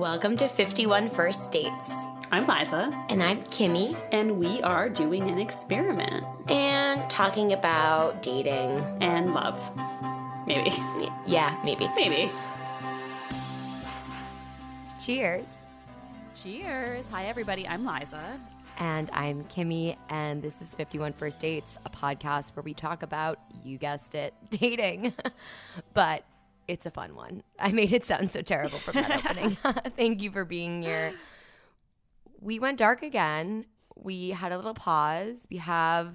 [0.00, 1.92] Welcome to 51 First Dates.
[2.32, 2.90] I'm Liza.
[3.10, 3.94] And I'm Kimmy.
[4.12, 6.24] And we are doing an experiment.
[6.48, 8.82] And talking about dating.
[9.02, 9.60] And love.
[10.46, 10.70] Maybe.
[11.26, 11.86] Yeah, maybe.
[11.94, 12.32] Maybe.
[15.04, 15.48] Cheers.
[16.34, 17.06] Cheers.
[17.10, 17.68] Hi, everybody.
[17.68, 18.40] I'm Liza.
[18.78, 23.38] And I'm Kimmy, and this is 51 First Dates, a podcast where we talk about,
[23.62, 25.12] you guessed it, dating.
[25.92, 26.24] but
[26.70, 27.42] it's a fun one.
[27.58, 29.56] I made it sound so terrible from that opening.
[29.96, 31.12] Thank you for being here.
[32.40, 33.66] We went dark again.
[33.96, 35.46] We had a little pause.
[35.50, 36.14] We have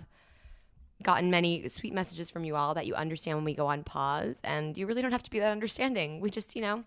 [1.04, 4.40] gotten many sweet messages from you all that you understand when we go on pause,
[4.44, 6.20] and you really don't have to be that understanding.
[6.22, 6.84] We just, you know,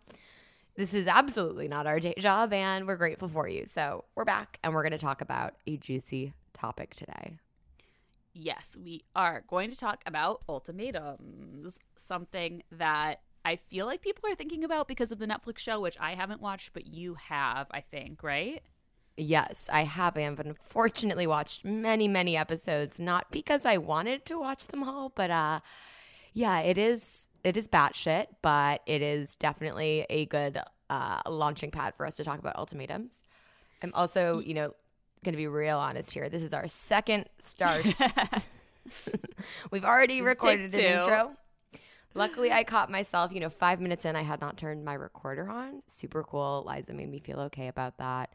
[0.74, 3.66] this is absolutely not our day job, and we're grateful for you.
[3.66, 7.36] So we're back, and we're going to talk about a juicy topic today.
[8.32, 14.34] Yes, we are going to talk about ultimatums, something that I feel like people are
[14.34, 17.80] thinking about because of the Netflix show, which I haven't watched, but you have, I
[17.80, 18.62] think, right?
[19.16, 20.18] Yes, I have.
[20.18, 25.12] I have unfortunately watched many, many episodes, not because I wanted to watch them all,
[25.14, 25.60] but uh
[26.34, 30.60] yeah, it is it is batshit, but it is definitely a good
[30.90, 33.22] uh launching pad for us to talk about ultimatums.
[33.82, 34.74] I'm also, you know,
[35.24, 36.28] gonna be real honest here.
[36.28, 37.86] This is our second start.
[39.70, 41.32] We've already recorded an intro.
[42.18, 45.48] Luckily, I caught myself, you know, five minutes in, I had not turned my recorder
[45.48, 45.82] on.
[45.86, 46.66] Super cool.
[46.66, 48.32] Liza made me feel okay about that.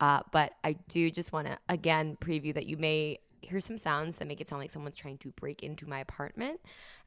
[0.00, 4.16] Uh, but I do just want to, again, preview that you may hear some sounds
[4.16, 6.60] that make it sound like someone's trying to break into my apartment.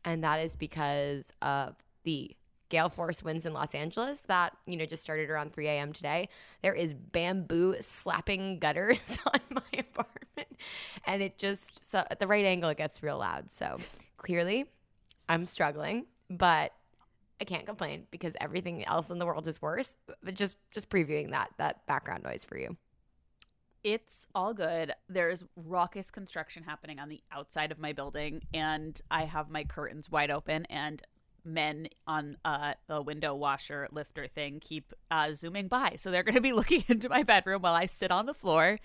[0.03, 2.35] And that is because of the
[2.69, 5.93] gale force winds in Los Angeles that, you know, just started around 3 a.m.
[5.93, 6.29] today.
[6.61, 10.59] There is bamboo slapping gutters on my apartment.
[11.05, 13.51] And it just, so at the right angle, it gets real loud.
[13.51, 13.77] So
[14.17, 14.65] clearly,
[15.27, 16.73] I'm struggling, but
[17.39, 19.95] I can't complain because everything else in the world is worse.
[20.23, 22.77] But just just previewing that that background noise for you.
[23.83, 24.93] It's all good.
[25.07, 30.09] There's raucous construction happening on the outside of my building, and I have my curtains
[30.09, 31.03] wide open, and
[31.43, 35.93] men on uh, the window washer lifter thing keep uh, zooming by.
[35.97, 38.79] So they're going to be looking into my bedroom while I sit on the floor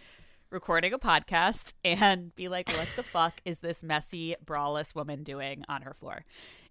[0.50, 5.64] recording a podcast and be like, what the fuck is this messy, braless woman doing
[5.68, 6.24] on her floor?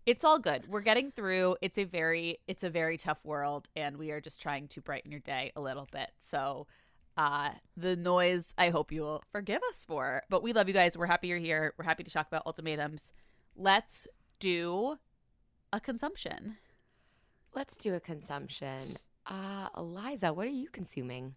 [0.10, 0.68] It's all good.
[0.68, 1.58] We're getting through.
[1.62, 5.12] It's a very it's a very tough world and we are just trying to brighten
[5.12, 6.10] your day a little bit.
[6.18, 6.66] So
[7.16, 10.24] uh the noise I hope you will forgive us for.
[10.28, 10.98] But we love you guys.
[10.98, 11.76] We're happy you're here.
[11.78, 13.14] We're happy to talk about ultimatums.
[13.56, 14.08] Let's
[14.40, 14.98] do
[15.72, 16.58] a consumption.
[17.54, 18.98] Let's do a consumption.
[19.28, 21.36] Uh Eliza, what are you consuming?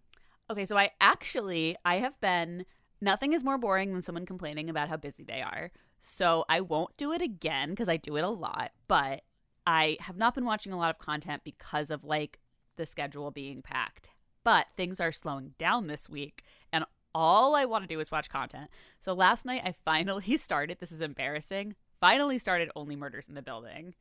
[0.49, 2.65] Okay, so I actually I have been
[3.03, 5.73] nothing is more boring than someone complaining about how busy they are.
[6.03, 9.23] So I won't do it again because I do it a lot, but
[9.65, 12.41] I have not been watching a lot of content because of like
[12.77, 14.11] the schedule being packed.
[14.43, 16.43] But things are slowing down this week
[16.73, 18.69] and all I want to do is watch content.
[18.99, 23.43] So last night I finally started, this is embarrassing, finally started Only Murders in the
[23.43, 23.95] Building,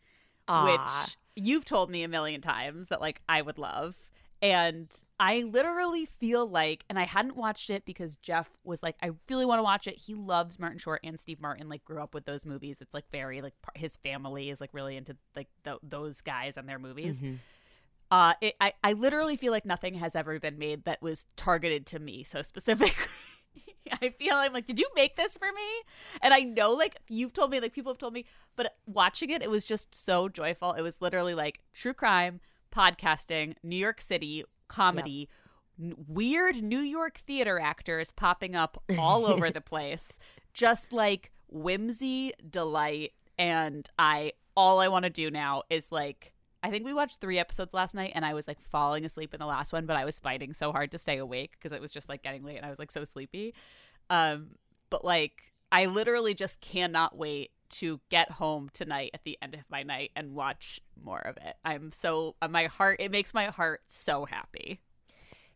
[0.47, 0.71] Aww.
[0.71, 3.95] which you've told me a million times that like I would love.
[4.41, 9.11] And I literally feel like, and I hadn't watched it because Jeff was like, I
[9.29, 9.97] really want to watch it.
[9.99, 12.81] He loves Martin Short and Steve Martin, like, grew up with those movies.
[12.81, 16.67] It's like very, like, his family is like really into like th- those guys and
[16.67, 17.21] their movies.
[17.21, 17.35] Mm-hmm.
[18.09, 21.85] Uh, it, I, I literally feel like nothing has ever been made that was targeted
[21.87, 22.95] to me so specifically.
[24.01, 25.83] I feel I'm like, did you make this for me?
[26.21, 28.25] And I know, like, you've told me, like, people have told me,
[28.55, 30.73] but watching it, it was just so joyful.
[30.73, 32.39] It was literally like true crime,
[32.71, 35.29] podcasting, New York City, comedy,
[35.79, 35.91] yep.
[35.91, 40.19] n- weird New York theater actors popping up all over the place.
[40.53, 46.33] Just like whimsy, delight, and I all I want to do now is like
[46.63, 49.39] I think we watched 3 episodes last night and I was like falling asleep in
[49.39, 51.91] the last one, but I was fighting so hard to stay awake because it was
[51.91, 53.55] just like getting late and I was like so sleepy.
[54.09, 54.49] Um
[54.89, 59.61] but like I literally just cannot wait to get home tonight at the end of
[59.69, 61.55] my night and watch more of it.
[61.63, 64.81] I'm so uh, my heart it makes my heart so happy.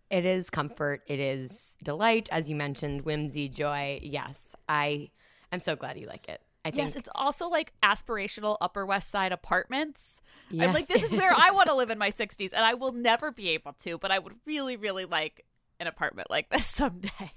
[0.10, 4.00] It is comfort, it is delight as you mentioned, whimsy, joy.
[4.02, 5.10] Yes, I
[5.52, 6.42] am so glad you like it.
[6.64, 10.22] I think Yes, it's also like aspirational Upper West Side apartments.
[10.52, 12.92] I'm like, this is where I want to live in my 60s, and I will
[12.92, 15.46] never be able to, but I would really, really like
[15.80, 17.34] an apartment like this someday.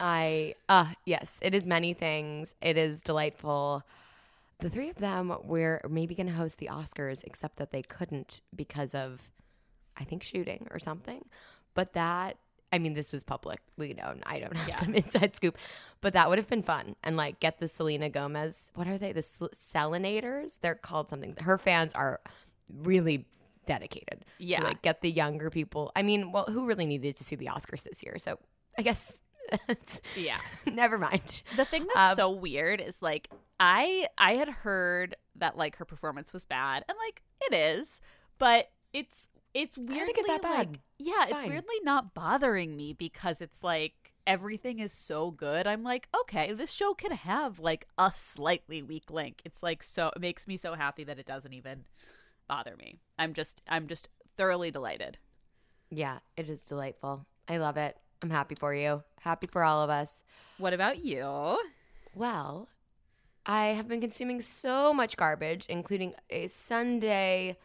[0.00, 2.54] I uh yes, it is many things.
[2.62, 3.82] It is delightful.
[4.60, 8.40] The three of them were maybe going to host the Oscars, except that they couldn't
[8.56, 9.20] because of,
[9.96, 11.24] I think, shooting or something.
[11.74, 12.38] But that,
[12.72, 14.20] I mean, this was publicly known.
[14.26, 14.80] I don't have Yeah.
[14.80, 15.56] some inside scoop,
[16.00, 16.96] but that would have been fun.
[17.04, 18.72] And like, get the Selena Gomez.
[18.74, 19.12] What are they?
[19.12, 20.58] The Sel- Selenators?
[20.60, 21.36] They're called something.
[21.40, 22.18] Her fans are
[22.82, 23.26] really
[23.64, 24.24] dedicated.
[24.38, 24.58] Yeah.
[24.58, 25.92] So, like, get the younger people.
[25.94, 28.16] I mean, well, who really needed to see the Oscars this year?
[28.18, 28.40] So
[28.76, 29.20] I guess.
[30.16, 30.38] Yeah.
[30.66, 31.42] Never mind.
[31.56, 33.28] The thing that's Um, so weird is like
[33.60, 38.00] I I had heard that like her performance was bad, and like it is,
[38.38, 40.68] but it's it's weirdly it's that bad.
[40.70, 43.94] like yeah, It's it's, weirdly not bothering me because it's like
[44.26, 45.66] everything is so good.
[45.66, 49.40] I'm like, okay, this show can have like a slightly weak link.
[49.44, 51.84] It's like so it makes me so happy that it doesn't even
[52.46, 52.98] bother me.
[53.18, 55.18] I'm just I'm just thoroughly delighted.
[55.90, 57.26] Yeah, it is delightful.
[57.48, 57.96] I love it.
[58.22, 59.02] I'm happy for you.
[59.20, 60.22] Happy for all of us.
[60.58, 61.58] What about you?
[62.14, 62.68] Well,
[63.46, 67.56] I have been consuming so much garbage, including a Sunday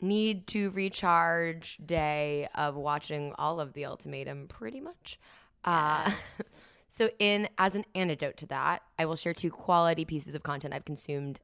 [0.00, 5.18] need to recharge day of watching all of the ultimatum pretty much.
[5.64, 6.10] Uh,
[6.88, 10.74] so in as an antidote to that, I will share two quality pieces of content
[10.74, 11.40] I've consumed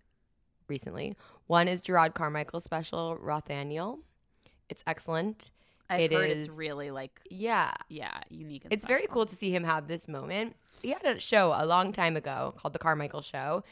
[0.68, 1.16] recently.
[1.46, 3.98] One is Jerrod Carmichael's special Rothaniel.
[4.68, 5.50] It's excellent.
[5.90, 9.64] I've It heard it's really like Yeah, yeah, unique it's very cool to see him
[9.64, 10.56] have this moment.
[10.82, 13.64] He had a show a long time ago called The Carmichael Show,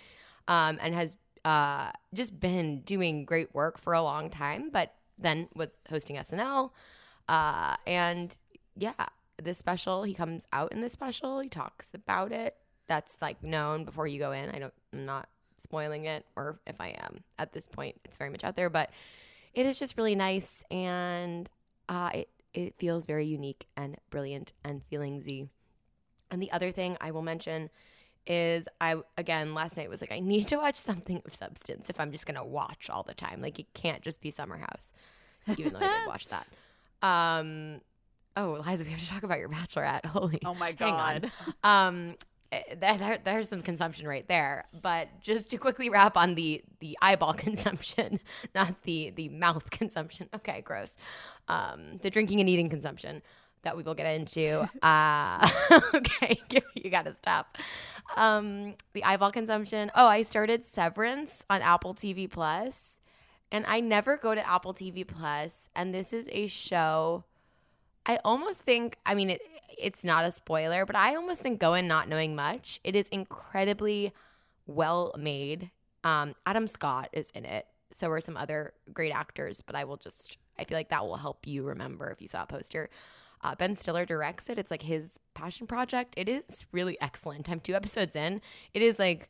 [0.49, 4.70] um, and has uh, just been doing great work for a long time.
[4.70, 6.70] But then was hosting SNL,
[7.29, 8.37] uh, and
[8.76, 8.93] yeah,
[9.43, 11.41] this special he comes out in this special.
[11.41, 12.56] He talks about it.
[12.88, 14.50] That's like known before you go in.
[14.50, 14.75] I don't.
[14.93, 18.56] I'm not spoiling it, or if I am at this point, it's very much out
[18.56, 18.70] there.
[18.70, 18.91] But
[19.55, 21.49] it is just really nice, and
[21.88, 25.49] uh, it it feels very unique and brilliant and feelingsy.
[26.31, 27.70] And the other thing I will mention
[28.26, 31.99] is I again last night was like I need to watch something of substance if
[31.99, 33.40] I'm just gonna watch all the time.
[33.40, 34.93] Like it can't just be Summer House,
[35.58, 36.46] even though I did watch that.
[37.05, 37.81] Um,
[38.37, 40.06] oh, Liza, we have to talk about your Bachelorette.
[40.06, 41.20] Holy, Oh my hang on.
[41.23, 41.32] god.
[41.64, 42.14] Um,
[42.76, 44.64] there, there's some consumption right there.
[44.81, 48.20] But just to quickly wrap on the the eyeball consumption,
[48.54, 50.28] not the the mouth consumption.
[50.34, 50.96] Okay, gross.
[51.49, 53.22] Um, the drinking and eating consumption
[53.62, 54.69] that we will get into.
[54.82, 55.49] Uh,
[55.94, 56.40] okay,
[56.75, 57.56] you gotta stop.
[58.16, 59.90] Um, the eyeball consumption.
[59.94, 62.99] Oh, I started Severance on Apple TV Plus,
[63.52, 67.25] and I never go to Apple TV Plus, and this is a show.
[68.06, 69.43] I almost think, I mean, it,
[69.78, 72.81] it's not a spoiler, but I almost think go in not knowing much.
[72.84, 74.12] It is incredibly
[74.66, 75.70] well made.
[76.04, 77.66] Um, Adam Scott is in it.
[77.93, 81.16] So are some other great actors, but I will just, I feel like that will
[81.16, 82.88] help you remember if you saw a poster.
[83.43, 84.58] Uh, ben Stiller directs it.
[84.58, 86.14] It's like his passion project.
[86.16, 87.50] It is really excellent.
[87.50, 88.40] I'm two episodes in.
[88.72, 89.28] It is like,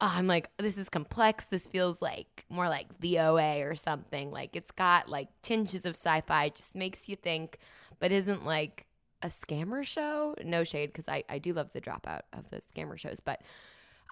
[0.00, 1.46] oh, I'm like, this is complex.
[1.46, 4.30] This feels like more like the OA or something.
[4.30, 6.50] Like it's got like tinges of sci-fi.
[6.50, 7.58] Just makes you think,
[8.00, 8.86] but isn't like
[9.22, 10.34] a scammer show.
[10.44, 13.42] No shade, because I I do love the dropout of the scammer shows, but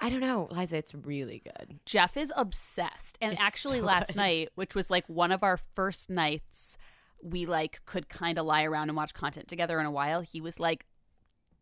[0.01, 0.77] I don't know, Liza.
[0.77, 1.79] It's really good.
[1.87, 3.17] Jeff is obsessed.
[3.23, 4.17] And It's actually so last good.
[4.17, 6.77] night, which was like one of our first nights
[7.23, 10.41] we like could kind of lie around and watch content together in a while, he
[10.43, 10.85] was like,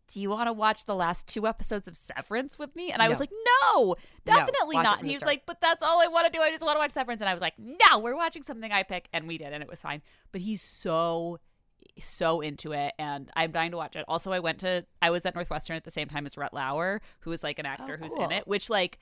[0.09, 3.09] "Do you want to watch the last two episodes of Severance with me?" And I
[3.09, 3.31] was like,
[3.73, 3.95] "No,
[4.26, 5.28] No, definitely it not." And the he was start.
[5.33, 6.43] like, "But that's all I want to do.
[6.43, 8.83] I just want to watch Severance." And I was like, "No, we're watching something I
[8.83, 10.02] pick." And we did, and it was fine.
[10.33, 11.38] But he's so
[11.99, 14.05] so into it and I'm dying to watch it.
[14.09, 17.00] Also, I went to I was at Northwestern at the same time as Britt Lower,
[17.21, 18.99] who is like an oh, actor who's in it, which like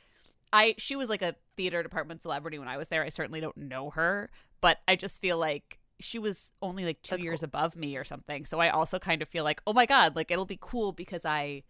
[0.52, 3.02] I she was like a theater department celebrity when I was there.
[3.02, 7.10] I certainly don't know her, but I just feel like she was only like 2
[7.12, 7.46] That's years cool.
[7.46, 8.44] above me or something.
[8.44, 11.24] So I also kind of feel like, "Oh my god, like it'll be cool because
[11.24, 11.62] I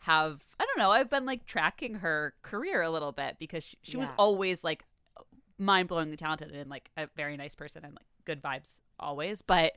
[0.00, 3.76] have I don't know, I've been like tracking her career a little bit because she,
[3.82, 4.84] she was always like
[5.58, 9.76] mind-blowingly talented and like a very nice person and like good vibes always, but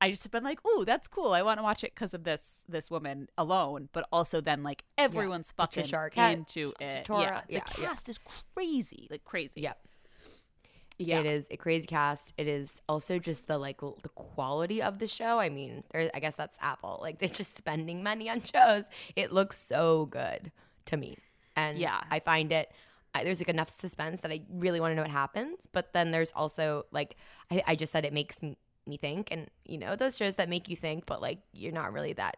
[0.00, 1.32] I just have been like, "Ooh, that's cool.
[1.32, 4.84] I want to watch it because of this this woman alone." But also then like
[4.96, 7.04] everyone's fucking Patricia Arquette, into it.
[7.04, 7.86] Torah, Yeah, the yeah, yeah.
[7.88, 8.18] cast is
[8.54, 9.60] crazy, like crazy.
[9.62, 9.78] Yep.
[10.98, 11.20] yeah.
[11.20, 12.34] It is a crazy cast.
[12.36, 15.38] It is also just the like l- the quality of the show.
[15.38, 16.98] I mean, there, I guess that's Apple.
[17.02, 18.88] Like they're just spending money on shows.
[19.16, 20.50] It looks so good
[20.86, 21.16] to me,
[21.56, 22.00] and Yeah.
[22.10, 22.70] I find it.
[23.14, 25.66] I, there's like enough suspense that I really want to know what happens.
[25.72, 27.16] But then there's also like
[27.50, 28.56] I, I just said it makes me,
[28.88, 31.92] me think, and you know those shows that make you think, but like you're not
[31.92, 32.36] really that.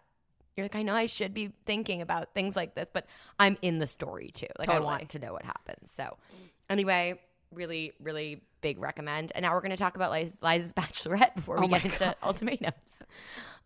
[0.57, 3.07] You're like, I know I should be thinking about things like this, but
[3.39, 4.49] I'm in the story too.
[4.59, 5.91] Like I want to know what happens.
[5.91, 6.17] So
[6.69, 7.21] anyway,
[7.53, 9.33] really, really big recommend.
[9.35, 12.15] And now we're going to talk about Liz, Liza's bachelorette before we Oh get into
[12.23, 13.03] ultimatums.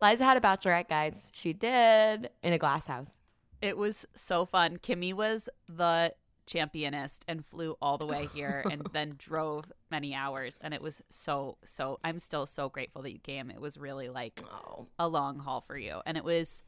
[0.00, 1.30] Liza had a bachelorette, guys.
[1.34, 3.20] She did in a glass house.
[3.60, 4.78] It was so fun.
[4.78, 6.12] Kimmy was the
[6.46, 11.02] championist and flew all the way here and then drove many hours and it was
[11.08, 13.50] so so I'm still so grateful that you came.
[13.50, 16.62] It was really like Oh, a long haul for you and it was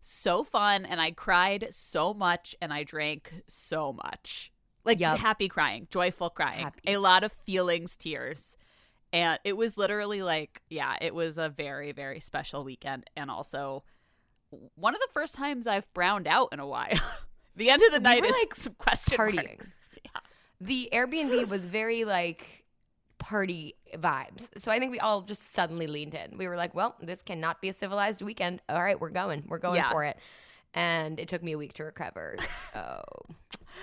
[0.00, 4.52] so fun and I cried so much and I drank so much.
[4.84, 5.18] Like Yup.
[5.18, 6.64] happy crying, joyful crying.
[6.64, 6.80] Happy.
[6.86, 8.56] A lot of feelings, tears.
[9.12, 13.10] And it was literally like, yeah, it was a very, very special weekend.
[13.16, 13.82] And also
[14.74, 16.98] one of the first times I've browned out in a while.
[17.60, 19.36] the end of the We night were, is like, some question partying.
[19.58, 19.98] marks.
[20.04, 20.20] Yeah.
[20.60, 22.64] the Airbnb was very like
[23.18, 24.48] party vibes.
[24.56, 26.36] So I think we all just suddenly leaned in.
[26.38, 28.62] We were like, well, this cannot be a civilized weekend.
[28.68, 29.44] All right, we're going.
[29.46, 29.90] We're going Yeah.
[29.90, 30.16] for it.
[30.74, 32.36] And it took me a week to recover.
[32.72, 33.02] So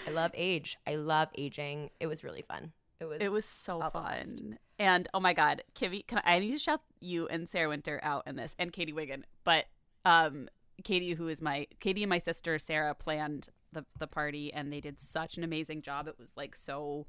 [0.08, 0.78] I love age.
[0.88, 1.90] I love aging.
[2.00, 2.72] It was really fun.
[3.00, 4.58] It was It was so fun.
[4.80, 8.00] And oh my god, Kimmy, can I, I need to shout you and Sarah Winter
[8.04, 9.24] out in this and Katie Wiggin.
[9.44, 9.66] But
[10.06, 10.48] um
[10.84, 14.82] Katie who is my Katie and my sister Sarah planned the the party and they
[14.82, 16.08] did such an amazing job.
[16.08, 17.08] It was like so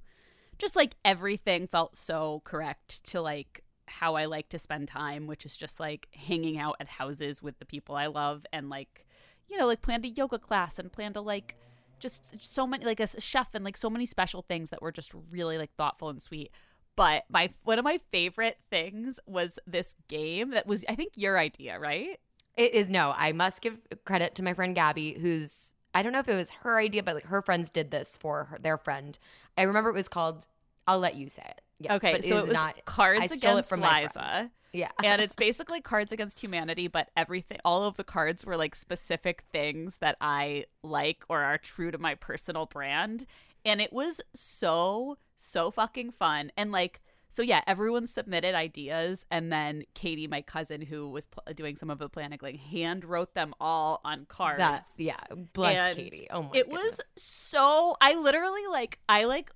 [0.58, 5.46] just like everything felt so correct to like how I like to spend time, which
[5.46, 9.06] is just like hanging out at houses with the people I love and like
[9.48, 11.56] you know, like planned a yoga class and planned to like
[11.98, 15.14] just so many like a chef and like so many special things that were just
[15.30, 16.50] really like thoughtful and sweet.
[16.96, 21.38] But my one of my favorite things was this game that was I think your
[21.38, 22.18] idea, right?
[22.56, 23.14] It is no.
[23.16, 26.50] I must give credit to my friend Gabby, who's I don't know if it was
[26.62, 29.18] her idea, but like her friends did this for her, their friend.
[29.56, 30.46] I remember it was called.
[30.86, 31.60] I'll let you say it.
[31.80, 34.52] Yes, okay, but so it was not Cards Against Liza.
[34.72, 38.76] Yeah, and it's basically Cards Against Humanity, but everything, all of the cards were like
[38.76, 43.26] specific things that I like or are true to my personal brand.
[43.64, 46.52] And it was so, so fucking fun.
[46.56, 47.00] And like,
[47.38, 49.24] so yeah, everyone submitted ideas.
[49.30, 53.04] And then Katie, my cousin, who was pl- doing some of the planning, like hand
[53.04, 54.58] wrote them all on cards.
[54.58, 55.20] that's yeah.
[55.52, 56.26] Bless And Katie.
[56.32, 56.48] Oh my.
[56.48, 56.56] God.
[56.56, 59.52] It was so i literally like i like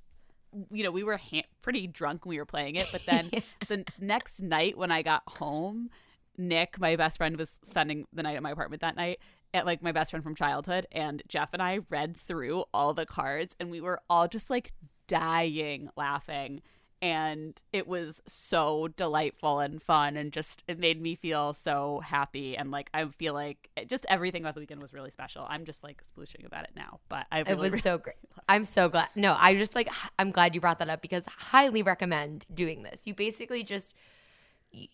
[0.70, 3.28] you know we were ha- pretty drunk when we were playing it but then
[3.68, 5.90] the next night when i got home
[6.38, 9.18] nick my best friend was spending the night at my apartment that night
[9.52, 13.06] at like my best friend from childhood and jeff and i read through all the
[13.06, 14.72] cards and we were all just like
[15.08, 16.62] dying laughing
[17.02, 22.56] and it was so delightful and fun and just it made me feel so happy
[22.56, 25.64] and like i feel like it- just everything about the weekend was really special i'm
[25.64, 28.16] just like splooshing about it now but i It really, was so great.
[28.49, 29.09] I'm so glad.
[29.14, 33.06] No, I just like I'm glad you brought that up because highly recommend doing this.
[33.06, 33.94] You basically just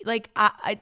[0.05, 0.31] like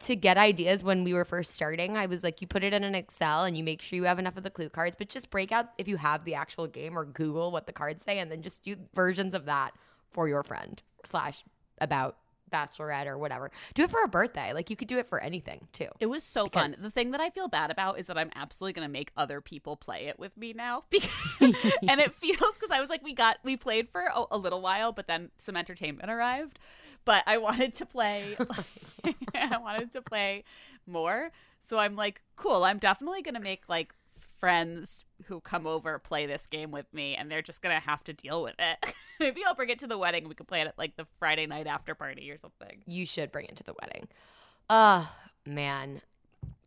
[0.00, 1.96] to get ideas when we were first starting.
[1.96, 4.18] I was like, you put it in an Excel and you make sure you have
[4.18, 6.98] enough of the clue cards, but just break out if you have the actual game
[6.98, 9.72] or Google what the cards say, and then just do versions of that
[10.12, 11.44] for your friend slash
[11.80, 12.16] about
[12.52, 13.50] bachelorette or whatever.
[13.74, 14.52] Do it for a birthday.
[14.52, 15.88] Like you could do it for anything too.
[16.00, 16.74] It was so fun.
[16.78, 19.40] The thing that I feel bad about is that I'm absolutely going to make other
[19.40, 20.84] people play it with me now.
[20.96, 21.54] Because,
[21.88, 24.62] and it feels because I was like, we got, we played for a, a little
[24.62, 26.58] while, but then some entertainment arrived.
[27.04, 28.36] But I wanted to play,
[29.34, 30.44] I wanted to play
[30.86, 31.30] more.
[31.60, 33.92] So I'm like, cool, I'm definitely going to make like
[34.38, 38.12] friends who come over play this game with me and they're just to have to
[38.12, 38.94] deal with it.
[39.20, 40.28] Maybe I'll bring it to the wedding.
[40.28, 42.82] We could play it at like the Friday night after party or something.
[42.86, 44.08] you should bring it to the wedding.
[44.68, 45.10] Oh
[45.46, 46.02] man,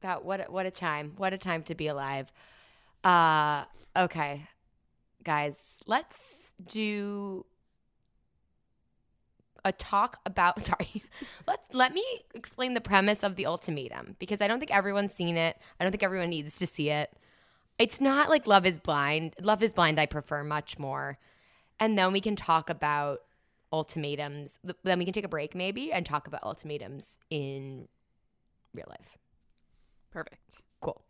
[0.01, 1.13] that what what a time!
[1.18, 2.32] What a time to be alive.
[3.03, 3.65] Uh,
[3.96, 4.48] okay,
[5.24, 7.46] guys, let's do
[9.65, 10.62] a talk about.
[10.65, 11.03] Sorry,
[11.48, 12.03] let let me
[12.34, 15.58] explain the premise of the ultimatum because I don't think everyone's seen it.
[15.79, 17.12] I don't think everyone needs to see it.
[17.79, 19.33] It's not like Love Is Blind.
[19.41, 21.17] Love Is Blind, I prefer much more.
[21.79, 23.21] And then we can talk about
[23.71, 24.59] ultimatums.
[24.83, 27.88] Then we can take a break maybe and talk about ultimatums in
[28.74, 29.17] real life.
[30.12, 30.62] Perfect.
[30.81, 31.01] Cool.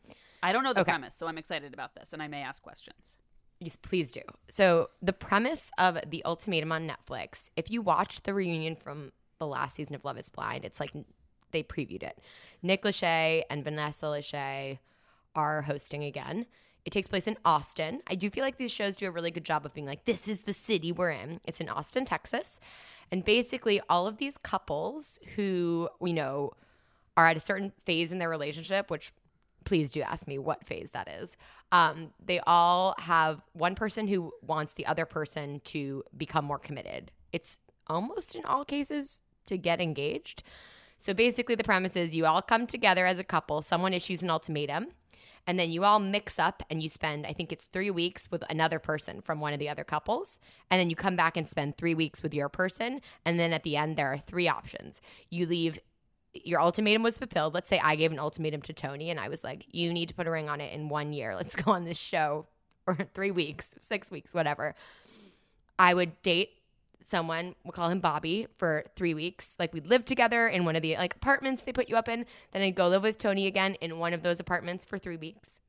[0.44, 0.92] I don't know the Okay.
[0.92, 3.18] premise, so I'm excited about this, and I may ask questions.
[3.60, 4.22] Yes, please do.
[4.48, 9.48] So, the premise of The Ultimatum on Netflix, if you watch the reunion from the
[9.48, 10.92] last season of Love is Blind, it's like
[11.52, 12.20] they previewed it.
[12.62, 14.80] Nick Lachey and Vanessa Lachey
[15.40, 16.46] are hosting again.
[16.86, 18.02] It takes place in Austin.
[18.08, 20.28] I do feel like these shows do a really good job of being like, this
[20.28, 21.40] is the city we're in.
[21.46, 22.60] It's in Austin, Texas.
[23.12, 26.52] And basically, all of these couples who we know
[27.18, 29.12] are at a certain phase in their relationship, which
[29.66, 31.36] please do ask me what phase that is.
[31.72, 37.12] Um, they all have one person who wants the other person to become more committed.
[37.34, 40.44] It's almost in all cases to get engaged.
[40.98, 44.30] So basically, the premise is you all come together as a couple, someone issues an
[44.30, 44.88] ultimatum,
[45.50, 48.44] and then you all mix up and you spend I think it's 3 weeks with
[48.52, 50.38] another person from one of the other couples
[50.70, 53.64] and then you come back and spend 3 weeks with your person and then at
[53.64, 55.02] the end there are three options.
[55.32, 55.80] You leave
[56.36, 57.56] your ultimatum was fulfilled.
[57.56, 60.14] Let's say I gave an ultimatum to Tony and I was like, you need to
[60.14, 61.36] put a ring on it in one year.
[61.36, 62.46] Let's go on this show
[62.86, 64.76] or three weeks, six weeks, whatever.
[65.80, 66.59] I would date
[67.04, 69.56] someone, we'll call him Bobby, for three weeks.
[69.60, 72.26] Like we'd live together in one of the like apartments they put you up in.
[72.52, 75.60] Then I'd go live with Tony again in one of those apartments for three weeks.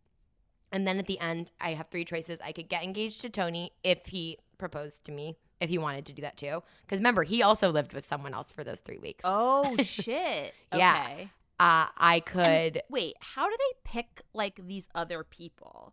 [0.73, 2.41] And then at the end, I have three choices.
[2.45, 6.13] I could get engaged to Tony if he proposed to me, if he wanted to
[6.13, 6.63] do that too.
[6.83, 9.23] Because remember, he also lived with someone else for those three weeks.
[9.25, 10.55] Oh shit.
[10.75, 11.05] Yeah.
[11.05, 11.31] Okay.
[11.59, 12.83] Uh, I could.
[12.89, 15.93] Wait, how do they pick like these other people?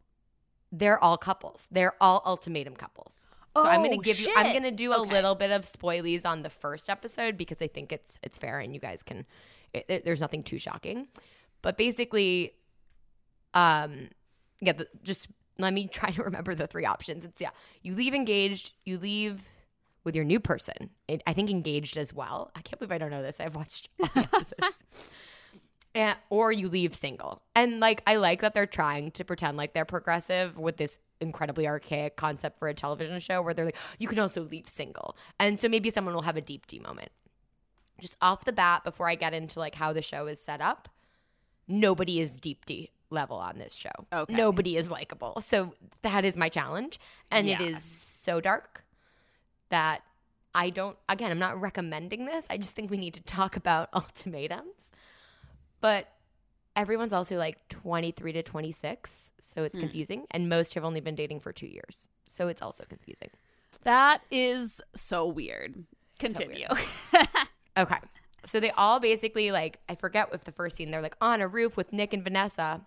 [0.72, 1.68] they're all couples.
[1.72, 3.28] They're all ultimatum couples.
[3.64, 5.12] So I'm going Oh, to give you I'm going to do a Okay.
[5.12, 8.74] little bit of spoilies on the first episode because I think it's it's fair and
[8.74, 9.26] you guys can
[9.74, 11.08] it, it- there's nothing too shocking.
[11.62, 12.54] But basically
[13.54, 14.10] um
[14.62, 15.28] yeah, the, just
[15.60, 17.26] let me try to remember the three options.
[17.26, 17.50] It's yeah,
[17.82, 19.44] you leave engaged, you leave
[20.04, 20.90] with your new person.
[21.08, 22.52] It, I think engaged as well.
[22.56, 23.40] I can't believe I don't know this.
[23.40, 24.84] I've watched all the episodes.
[25.94, 27.42] and, or you leave single.
[27.56, 31.68] And like I like that they're trying to pretend like they're progressive with this incredibly
[31.68, 35.16] archaic concept for a television show where they're like you can also leave single.
[35.40, 37.10] And so maybe someone will have a deep D moment.
[38.00, 40.88] Just off the bat before I get into like how the show is set up,
[41.68, 43.90] nobody is deep D level on this show.
[44.12, 44.34] Okay.
[44.34, 45.40] Nobody is likable.
[45.42, 47.00] So that is my challenge
[47.32, 47.68] and it Yeah.
[47.78, 48.84] is so dark
[49.70, 50.02] that
[50.54, 52.46] I don't again, I'm not recommending this.
[52.50, 54.92] I just think we need to talk about ultimatums.
[55.82, 56.08] But
[56.78, 59.82] everyone's also like 23 to 26, so it's hmm.
[59.82, 62.08] confusing and most have only been dating for 2 years.
[62.30, 63.30] So it's also confusing.
[63.84, 65.76] That is so weird.
[65.76, 65.86] weird.
[66.20, 66.68] Continue.
[67.78, 67.98] Okay.
[68.46, 71.48] So they all basically like I forget if the first scene they're like on a
[71.48, 72.82] roof with Nick and Vanessa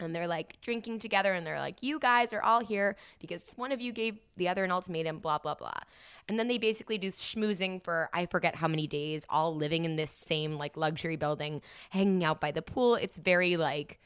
[0.00, 3.72] and they're like drinking together and they're like you guys are all here because one
[3.72, 5.80] of you gave the other an ultimatum blah blah blah.
[6.28, 9.96] And then they basically do schmoozing for I forget how many days all living in
[9.96, 12.96] this same like luxury building hanging out by the pool.
[12.96, 13.98] It's very like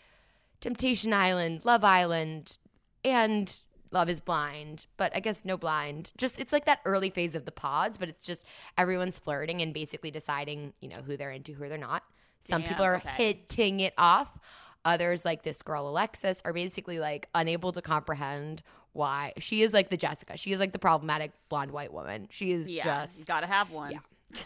[0.61, 2.59] Temptation Island, Love Island,
[3.05, 3.55] and
[3.91, 6.13] Love is Blind, but I guess no blind.
[6.17, 8.45] Just it's like that early phase of the pods, but it's just
[8.79, 12.03] everyone's flirting and basically deciding, you know, who they're into, who they're not.
[12.41, 13.11] Some Damn, people are okay.
[13.17, 14.39] hitting it off.
[14.85, 19.91] Others, like this girl Alexis, are basically like unable to comprehend why she is like
[19.91, 20.37] the Jessica.
[20.37, 22.29] She is like the problematic blonde white woman.
[22.31, 23.93] She is yeah, just you gotta have one.
[23.93, 23.99] Yeah.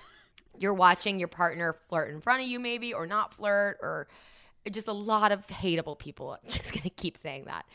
[0.58, 4.08] you're watching your partner flirt in front of you maybe or not flirt or
[4.70, 7.66] just a lot of hateable people i'm just to keep saying that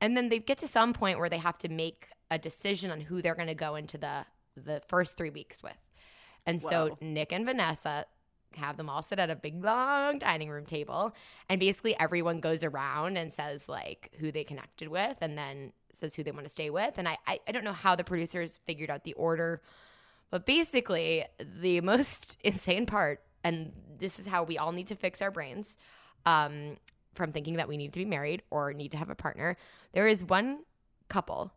[0.00, 3.00] and then they get to some point where they have to make a decision on
[3.00, 4.24] who they're to go into the
[4.56, 5.86] the first three weeks with
[6.46, 8.04] and so nick and vanessa
[8.56, 11.14] have them all sit at a big long dining room table
[11.48, 16.14] and basically everyone goes around and says like who they connected with and then says
[16.14, 18.60] who they want to stay with and I, I i don't know how the producers
[18.66, 19.60] figured out the order
[20.32, 21.24] but basically,
[21.60, 25.76] the most insane part, and this is how we all need to fix our brains
[26.26, 26.78] um,
[27.14, 29.56] from thinking that we need to be married or need to have a partner.
[29.92, 30.60] There is one
[31.08, 31.52] couple.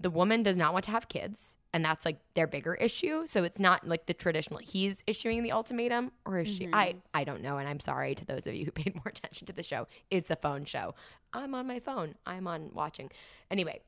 [0.00, 3.26] The woman does not want to have kids, and that's like their bigger issue.
[3.26, 4.58] So it's not like the traditional.
[4.58, 6.68] He's issuing the ultimatum, or is she?
[6.72, 6.98] I mm-hmm.
[7.12, 9.52] I don't know, and I'm sorry to those of you who paid more attention to
[9.52, 9.86] the show.
[10.10, 10.94] It's a phone show.
[11.32, 12.14] I'm on my phone.
[12.26, 13.10] I'm on watching.
[13.50, 13.80] Anyway,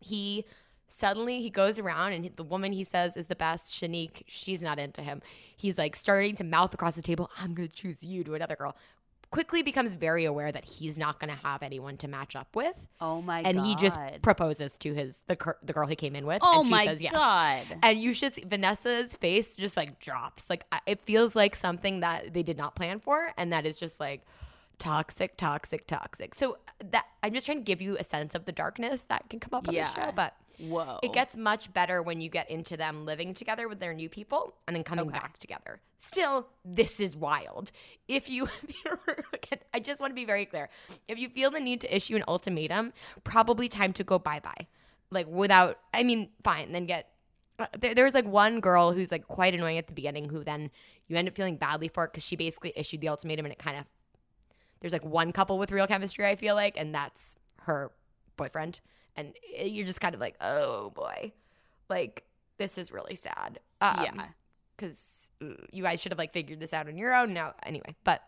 [0.00, 0.44] he
[0.88, 4.78] suddenly he goes around and the woman he says is the best shanique she's not
[4.78, 5.22] into him
[5.56, 8.76] he's like starting to mouth across the table i'm gonna choose you to another girl
[9.32, 13.20] quickly becomes very aware that he's not gonna have anyone to match up with Oh
[13.20, 13.62] my and god.
[13.62, 16.60] And he just proposes to his the, cur- the girl he came in with Oh
[16.60, 17.64] and she my says yes god.
[17.82, 20.48] and you should see Vanessa's face just like drops.
[20.48, 23.98] Like it feels like something that they did not plan for, and that is just
[23.98, 24.22] like
[24.78, 26.34] toxic, toxic, toxic.
[26.34, 26.58] So
[26.90, 29.54] that I'm just trying to give you a sense of the darkness that can come
[29.56, 30.98] up on the show, but Whoa.
[31.02, 34.54] it gets much better when you get into them living together with their new people
[34.66, 35.18] and then coming Okay.
[35.18, 35.80] back together.
[35.98, 37.70] Still, this is wild.
[38.08, 38.48] If you,
[39.74, 40.68] I just want to be very clear.
[41.08, 42.92] If you feel the need to issue an ultimatum,
[43.24, 44.66] probably time to go bye bye.
[45.10, 47.08] Like without, I mean, fine, then get.
[47.58, 50.42] uh, There, there was like one girl who's like quite annoying at the beginning who
[50.42, 50.70] then
[51.06, 53.76] you end up feeling badly for because she basically issued the ultimatum and it kind
[53.78, 53.84] of
[54.82, 57.90] there's like one couple with real chemistry I feel like and that's her
[58.36, 58.80] boyfriend
[59.16, 59.32] and
[59.64, 61.32] you're just kind of like oh boy
[61.88, 62.24] like
[62.58, 64.26] this is really sad um, Yeah.
[64.76, 65.30] because
[65.72, 68.22] you guys should have like figured this out on your own now anyway but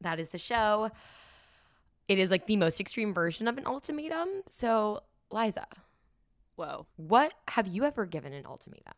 [0.00, 0.90] that is the show
[2.08, 5.66] it is like the most extreme version of an ultimatum so liza
[6.56, 6.86] Whoa.
[6.96, 8.94] what have you ever given an ultimatum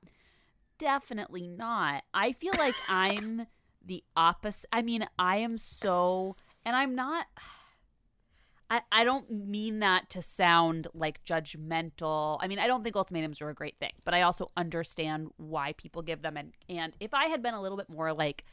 [0.79, 2.05] Definitely not.
[2.15, 3.49] I feel like I'm
[3.85, 4.69] the opposite.
[4.73, 7.27] I mean, I am so, and I'm not.
[8.71, 12.37] I, I don't mean that to sound like judgmental.
[12.43, 15.73] I mean, I don't think ultimatums are a great thing, but I also understand why
[15.73, 16.37] people give them.
[16.37, 18.45] And, and if I had been a little bit more like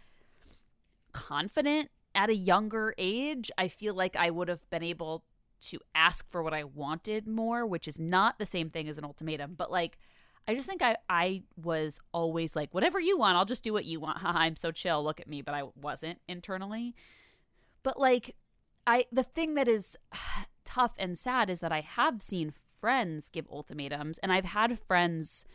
[1.11, 5.25] confident at a younger age, I feel like I would have been able
[5.61, 9.03] to ask for what I wanted more, which is not the same thing as an
[9.03, 9.55] ultimatum.
[9.57, 9.97] But like,
[10.47, 13.85] I just think I, I was always like, whatever you want, I'll just do what
[13.85, 14.19] you want.
[14.23, 15.03] I'm so chill.
[15.03, 15.41] Look at me.
[15.41, 16.95] But I wasn't internally.
[17.85, 18.35] But like,
[18.87, 19.95] I the thing that is
[20.65, 25.45] tough and sad is that I have seen friends give ultimatums and I've had friends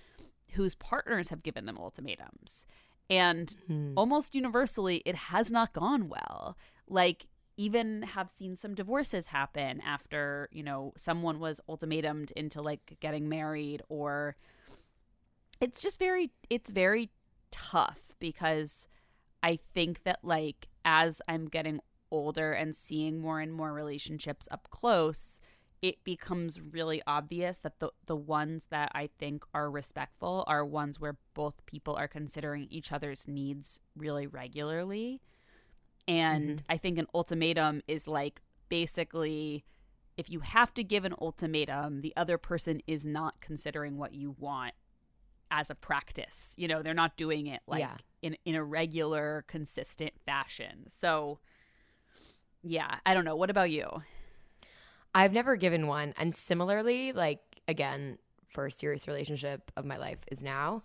[0.53, 2.67] whose partners have given them ultimatums.
[3.11, 3.95] And hmm.
[3.97, 6.57] almost universally it has not gone well.
[6.89, 12.97] Like even have seen some divorces happen after, you know, someone was ultimatumed into like
[13.01, 14.37] getting married or
[15.61, 17.11] it's just very it's very
[17.51, 18.87] tough because
[19.43, 24.69] I think that like as I'm getting older and seeing more and more relationships up
[24.71, 25.41] close,
[25.83, 31.01] it becomes really obvious that the the ones that I think are respectful are ones
[31.01, 35.23] where both people are considering each other's needs really regularly.
[36.07, 36.73] And mm-hmm.
[36.73, 39.65] I think an ultimatum is like basically
[40.17, 44.37] if you have to give an ultimatum, the other person is not considering what you
[44.39, 44.75] want
[45.51, 46.55] as a practice.
[46.59, 47.97] You know, they're not doing it like yeah.
[48.21, 50.85] in in a regular, consistent fashion.
[50.89, 51.39] So
[52.63, 53.37] yeah, I don't know.
[53.37, 54.03] What about you?
[55.15, 56.15] I've never given one.
[56.17, 58.19] And similarly, like, again,
[58.49, 60.83] first serious relationship of my life is now.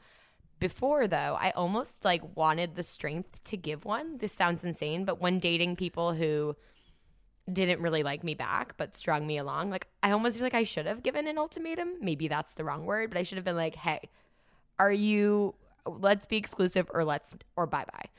[0.60, 4.18] Before though, I almost like wanted the strength to give one.
[4.20, 6.56] This sounds insane, but when dating people who
[7.52, 10.64] didn't really like me back but strung me along, like I almost feel like I
[10.64, 11.96] should have given an ultimatum.
[12.02, 14.00] Maybe that's the wrong word, but I should have been like, "Hey,
[14.80, 18.10] are you let's be exclusive or let's or bye-bye."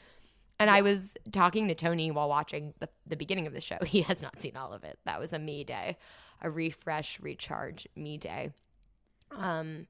[0.59, 0.75] And yeah.
[0.75, 3.79] I was talking to Tony while watching the, the beginning of the show.
[3.87, 4.99] He has not seen all of it.
[5.05, 5.97] That was a me day,
[6.41, 8.51] a refresh, recharge me day.
[9.31, 9.87] Um,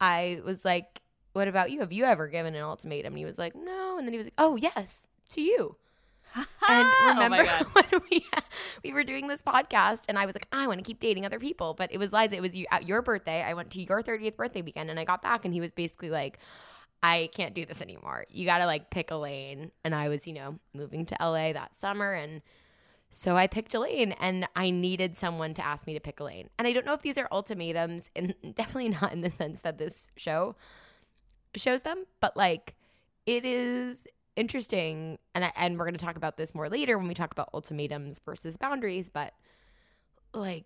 [0.00, 1.80] I was like, "What about you?
[1.80, 4.26] Have you ever given an ultimatum?" And he was like, "No." And then he was
[4.26, 5.76] like, "Oh yes, to you."
[6.36, 8.26] and oh remember oh when we
[8.82, 11.38] we were doing this podcast, and I was like, "I want to keep dating other
[11.38, 12.36] people," but it was Liza.
[12.36, 13.42] It was you at your birthday.
[13.42, 16.10] I went to your thirtieth birthday weekend, and I got back, and he was basically
[16.10, 16.38] like
[17.04, 18.24] I can't do this anymore.
[18.30, 19.70] You got to like pick a lane.
[19.84, 22.14] And I was, you know, moving to LA that summer.
[22.14, 22.40] And
[23.10, 26.24] so I picked a lane and I needed someone to ask me to pick a
[26.24, 26.48] lane.
[26.58, 29.76] And I don't know if these are ultimatums, and definitely not in the sense that
[29.76, 30.56] this show
[31.54, 32.74] shows them, but like
[33.26, 35.18] it is interesting.
[35.34, 37.50] And, I, and we're going to talk about this more later when we talk about
[37.52, 39.10] ultimatums versus boundaries.
[39.10, 39.34] But
[40.32, 40.64] like,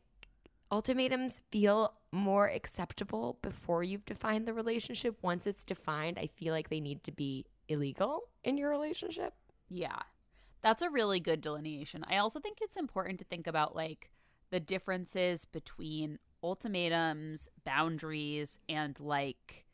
[0.70, 5.16] ultimatums feel more acceptable before you've defined the relationship.
[5.22, 9.34] Once it's defined, I feel like they need to be illegal in your relationship.
[9.68, 10.00] Yeah.
[10.62, 12.04] That's a really good delineation.
[12.08, 14.10] I also think it's important to think about like
[14.50, 19.66] the differences between ultimatums, boundaries, and like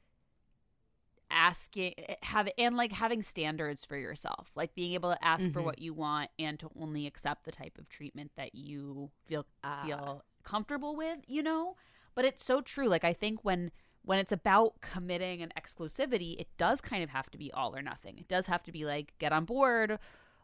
[1.30, 5.52] asking have and like having standards for yourself like being able to ask mm-hmm.
[5.52, 9.44] for what you want and to only accept the type of treatment that you feel
[9.64, 11.76] uh, feel comfortable with, you know?
[12.14, 12.88] But it's so true.
[12.88, 13.70] Like I think when
[14.04, 17.82] when it's about committing an exclusivity, it does kind of have to be all or
[17.82, 18.18] nothing.
[18.18, 19.98] It does have to be like get on board.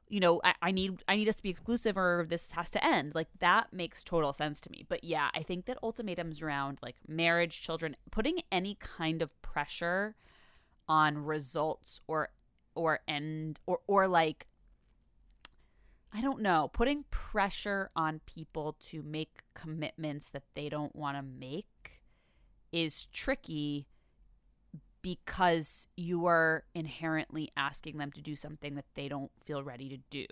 [0.08, 2.84] You know, I, I need I need us to be exclusive, or this has to
[2.84, 3.14] end.
[3.14, 4.84] Like that makes total sense to me.
[4.88, 10.16] But yeah, I think that ultimatums around like marriage, children, putting any kind of pressure
[10.88, 12.30] on results or
[12.74, 14.46] or end or or like
[16.12, 21.22] I don't know, putting pressure on people to make commitments that they don't want to
[21.22, 22.00] make
[22.72, 23.86] is tricky
[25.02, 29.98] because you are inherently asking them to do something that they don't feel ready to
[30.10, 30.26] do.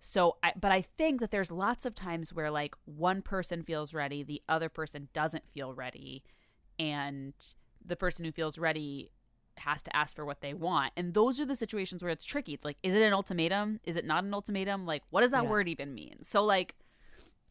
[0.00, 3.94] So, I, but I think that there's lots of times where like one person feels
[3.94, 6.24] ready, the other person doesn't feel ready,
[6.78, 7.34] and
[7.84, 9.10] the person who feels ready
[9.58, 10.92] has to ask for what they want.
[10.96, 12.54] And those are the situations where it's tricky.
[12.54, 13.80] It's like, is it an ultimatum?
[13.84, 14.86] Is it not an ultimatum?
[14.86, 15.50] Like, what does that yeah.
[15.50, 16.16] word even mean?
[16.22, 16.74] So like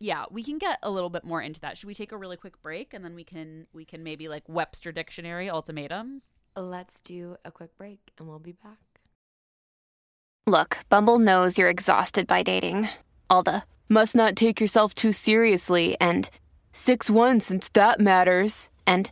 [0.02, 1.78] yeah, we can get a little bit more into that.
[1.78, 4.44] Should we take a really quick break and then we can we can maybe like
[4.48, 6.24] Webster dictionary ultimatum?
[6.56, 8.80] Let's do a quick break and we'll be back.
[10.48, 12.90] Look, Bumble knows you're exhausted by dating.
[13.30, 16.30] All the must not take yourself too seriously and
[16.74, 18.70] 6-1 since that matters.
[18.88, 19.12] And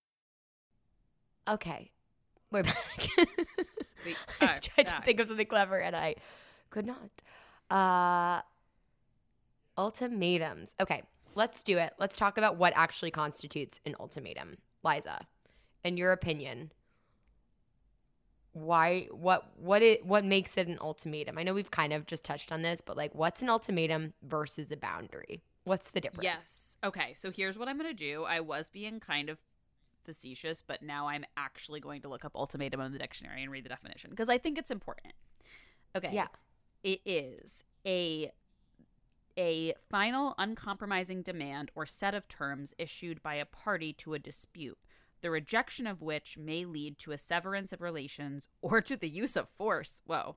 [1.51, 1.91] Okay,
[2.49, 2.77] we're back.
[4.41, 6.15] I tried to think of something clever and I
[6.69, 7.11] could not.
[7.69, 8.41] Uh,
[9.77, 10.75] ultimatums.
[10.79, 11.03] Okay,
[11.35, 11.91] let's do it.
[11.99, 14.59] Let's talk about what actually constitutes an ultimatum.
[14.81, 15.27] Liza,
[15.83, 16.71] in your opinion,
[18.53, 21.37] why what what it what makes it an ultimatum?
[21.37, 24.71] I know we've kind of just touched on this, but like what's an ultimatum versus
[24.71, 25.41] a boundary?
[25.65, 26.23] What's the difference?
[26.23, 26.77] Yes.
[26.81, 28.23] Okay, so here's what I'm going to do.
[28.23, 29.37] I was being kind of
[30.03, 33.65] facetious, but now I'm actually going to look up ultimatum in the dictionary and read
[33.65, 35.13] the definition because I think it's important.
[35.95, 36.09] Okay.
[36.11, 36.27] Yeah.
[36.83, 38.31] It is a
[39.37, 44.77] a final uncompromising demand or set of terms issued by a party to a dispute,
[45.21, 49.35] the rejection of which may lead to a severance of relations or to the use
[49.35, 50.01] of force.
[50.05, 50.35] Whoa.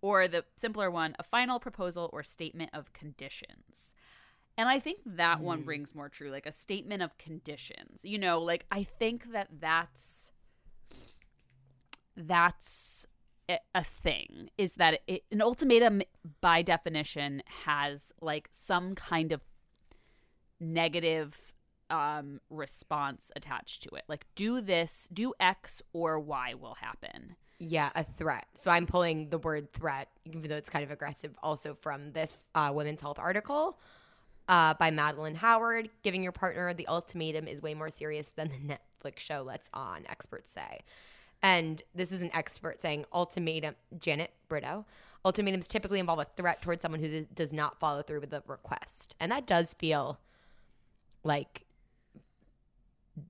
[0.00, 3.94] Or the simpler one, a final proposal or statement of conditions.
[4.58, 8.04] And I think that one rings more true, like a statement of conditions.
[8.04, 10.30] You know, like I think that that's
[12.16, 13.06] that's
[13.48, 16.02] a- a thing is that it, an ultimatum
[16.40, 19.40] by definition has like some kind of
[20.60, 21.52] negative
[21.90, 24.04] um response attached to it.
[24.08, 27.36] Like do this, do X or Y will happen.
[27.58, 28.46] Yeah, a threat.
[28.56, 32.36] So I'm pulling the word threat, even though it's kind of aggressive, also from this
[32.54, 33.78] uh, Women's Health article
[34.48, 35.90] uh, by Madeline Howard.
[36.02, 40.04] Giving your partner the ultimatum is way more serious than the Netflix show Let's On,
[40.08, 40.80] experts say.
[41.42, 44.84] And this is an expert saying ultimatum, Janet Brito.
[45.24, 49.14] Ultimatums typically involve a threat towards someone who does not follow through with the request.
[49.20, 50.18] And that does feel
[51.24, 51.64] like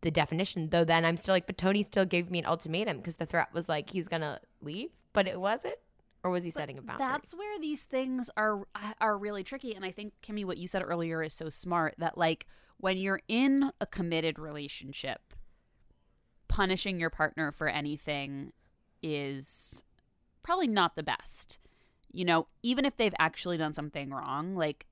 [0.01, 3.17] the definition though then i'm still like but tony still gave me an ultimatum because
[3.17, 5.75] the threat was like he's gonna leave but it wasn't
[6.25, 8.67] or was he setting a boundary That's where these things are
[9.01, 12.17] are really tricky and I think Kimmy what you said earlier is so smart that
[12.17, 12.47] like
[12.79, 15.35] when you're in a committed relationship
[16.53, 18.53] punishing your partner for anything
[19.03, 19.83] is
[20.43, 21.59] probably not the best.
[22.13, 24.87] You know, even if they've actually done something wrong, like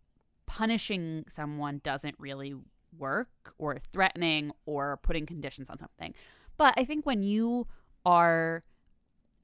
[0.46, 2.54] punishing someone doesn't really
[2.98, 6.14] work or threatening or putting conditions on something.
[6.56, 7.66] But I think when you
[8.06, 8.64] are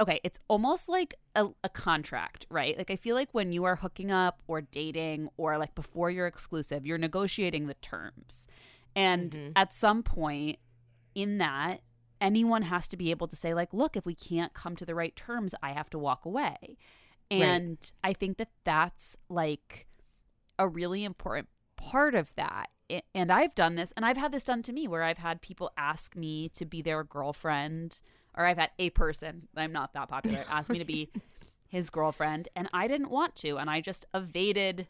[0.00, 2.76] okay, it's almost like a, a contract, right?
[2.76, 6.26] Like I feel like when you are hooking up or dating or like before you're
[6.26, 8.46] exclusive, you're negotiating the terms.
[8.94, 9.52] And mm-hmm.
[9.56, 10.58] at some point
[11.14, 11.80] in that,
[12.20, 14.94] anyone has to be able to say like, look, if we can't come to the
[14.94, 16.76] right terms, I have to walk away.
[17.30, 19.86] And I think that that's like
[20.58, 22.68] a really important part of that.
[23.14, 25.72] And I've done this, and I've had this done to me where I've had people
[25.76, 28.00] ask me to be their girlfriend,
[28.36, 31.10] or I've had a person, I'm not that popular, ask me to be
[31.68, 33.56] his girlfriend, and I didn't want to.
[33.56, 34.86] And I just evaded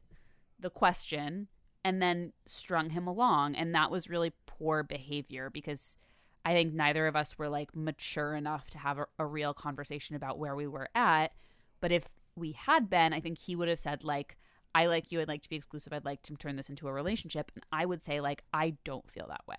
[0.59, 1.49] the question
[1.85, 3.55] and then strung him along.
[3.55, 5.97] And that was really poor behavior because
[6.45, 10.17] I think neither of us were like mature enough to have a, a real conversation
[10.17, 11.33] about where we were at.
[11.81, 14.37] But if we had been, I think he would have said, like,
[14.75, 16.93] I like you, I'd like to be exclusive, I'd like to turn this into a
[16.93, 17.51] relationship.
[17.55, 19.57] And I would say, like, I don't feel that way.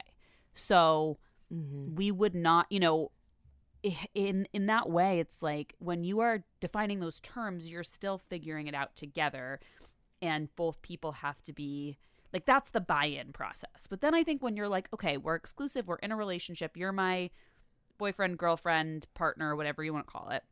[0.53, 1.17] So
[1.53, 1.95] mm-hmm.
[1.95, 3.11] we would not, you know,
[3.87, 8.17] Eh, in in that way it's like when you are defining those terms you're still
[8.17, 9.59] figuring it out together
[10.21, 11.97] and both people have to be
[12.33, 13.87] like that's the buy-in process.
[13.89, 16.91] But then i think when you're like okay we're exclusive we're in a relationship you're
[16.91, 17.29] my
[17.97, 20.43] boyfriend girlfriend partner whatever you want to call it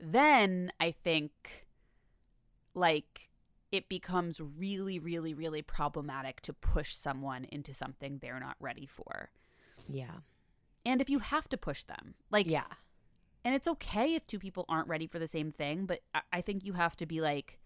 [0.00, 1.66] then i think
[2.74, 3.28] like
[3.70, 9.30] it becomes really really really problematic to push someone into something they're not ready for.
[9.88, 10.20] Yeah
[10.84, 12.64] and if you have to push them like yeah.
[13.44, 16.40] and it's okay if two people aren't ready for the same thing but I- i
[16.40, 17.58] think you have to be like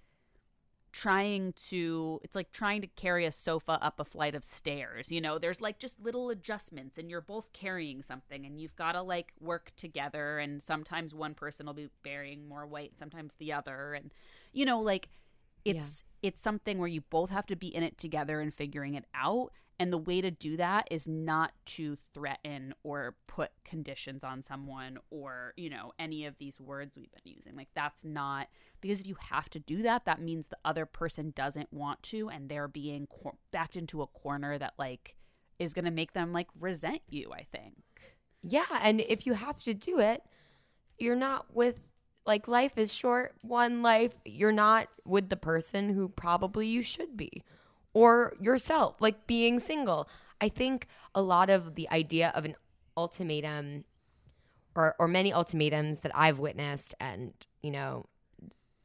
[0.90, 5.20] trying to it's like trying to carry a sofa up a flight of stairs you
[5.20, 5.38] know?
[5.38, 9.32] There's like just little adjustments and you're both carrying something and you've got to like
[9.40, 14.12] work together and sometimes one person will be bearing more weight sometimes the other and
[14.52, 15.08] you know like
[15.64, 19.04] it's it's something where you both have to be in it together and figuring it
[19.14, 24.42] out and the way to do that is not to threaten or put conditions on
[24.42, 28.48] someone or you know any of these words we've been using like that's not
[28.80, 32.28] because if you have to do that that means the other person doesn't want to
[32.28, 35.14] and they're being cor- backed into a corner that like
[35.58, 37.74] is going to make them like resent you, I think.
[38.42, 40.22] Yeah, and if you have to do it,
[40.98, 41.80] you're not with
[42.26, 47.16] like life is short, one life, you're not with the person who probably you should
[47.16, 47.42] be
[47.98, 50.08] or yourself, like being single.
[50.40, 52.54] I think a lot of the idea of an
[52.96, 53.84] ultimatum
[54.76, 58.06] or or many ultimatums that I've witnessed and, you know,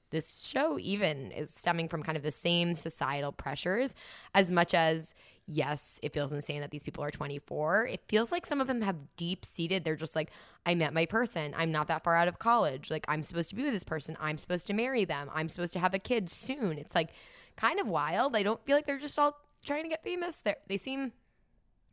[0.09, 3.93] this show even is stemming from kind of the same societal pressures.
[4.33, 5.13] As much as
[5.45, 8.81] yes it feels insane that these people are 24 it feels like some of them
[8.81, 10.31] have deep seated they're just like
[10.65, 11.53] i met my person.
[11.57, 12.89] I'm not that far out of college.
[12.89, 14.17] Like i'm supposed to be with this person.
[14.19, 15.29] I'm supposed to marry them.
[15.35, 16.79] I'm supposed to have a kid soon.
[16.79, 17.09] It's like
[17.55, 18.35] kind of wild.
[18.35, 20.41] I don't feel like they're just all trying to get famous.
[20.41, 21.13] They they seem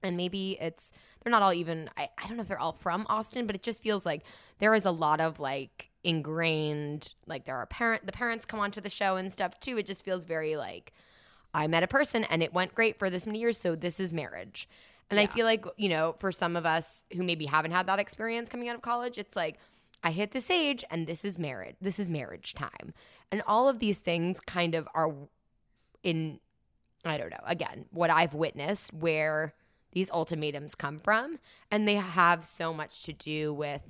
[0.03, 0.93] and maybe it's
[1.23, 3.63] they're not all even I, I don't know if they're all from austin but it
[3.63, 4.23] just feels like
[4.59, 8.81] there is a lot of like ingrained like there are parent the parents come onto
[8.81, 9.77] the show and stuff too.
[9.77, 10.93] It just feels very like
[11.53, 14.15] i met a person and it went great for this many years so this is
[14.15, 14.69] marriage.
[15.11, 17.99] And i feel like you know for some of us who maybe haven't had that
[17.99, 19.59] experience coming out of college it's like
[20.05, 22.95] i hit this age and this is marriage this is marriage time.
[23.33, 25.13] And all of these things kind of are
[26.03, 26.41] in
[27.05, 29.55] i don't know again what i've witnessed where
[29.93, 31.39] these ultimatums come from
[31.71, 33.83] and they have so much to do with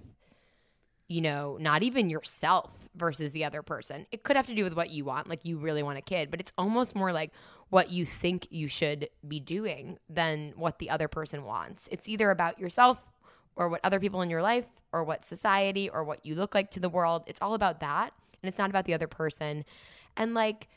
[1.10, 4.06] you know, not even yourself versus the other person.
[4.12, 6.30] It could have to do with what you want, like you really want a kid,
[6.30, 7.32] but it's almost more like
[7.68, 11.88] what you think you should be doing than what the other person wants.
[11.90, 13.04] It's either about yourself
[13.56, 16.70] or what other people in your life or what society or what you look like
[16.70, 17.24] to the world.
[17.26, 18.12] It's all about that.
[18.40, 19.64] And it's not about the other person.
[20.16, 20.68] And like,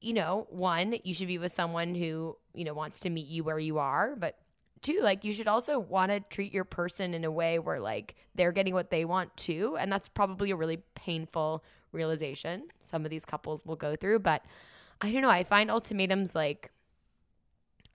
[0.00, 3.44] you know, one, you should be with someone who, you know, wants to meet you
[3.44, 4.38] where you are, but
[4.82, 8.14] two, like you should also want to treat your person in a way where like
[8.34, 13.10] they're getting what they want too, and that's probably a really painful realization some of
[13.10, 14.44] these couples will go through, but
[15.00, 16.70] I don't know, I find ultimatums like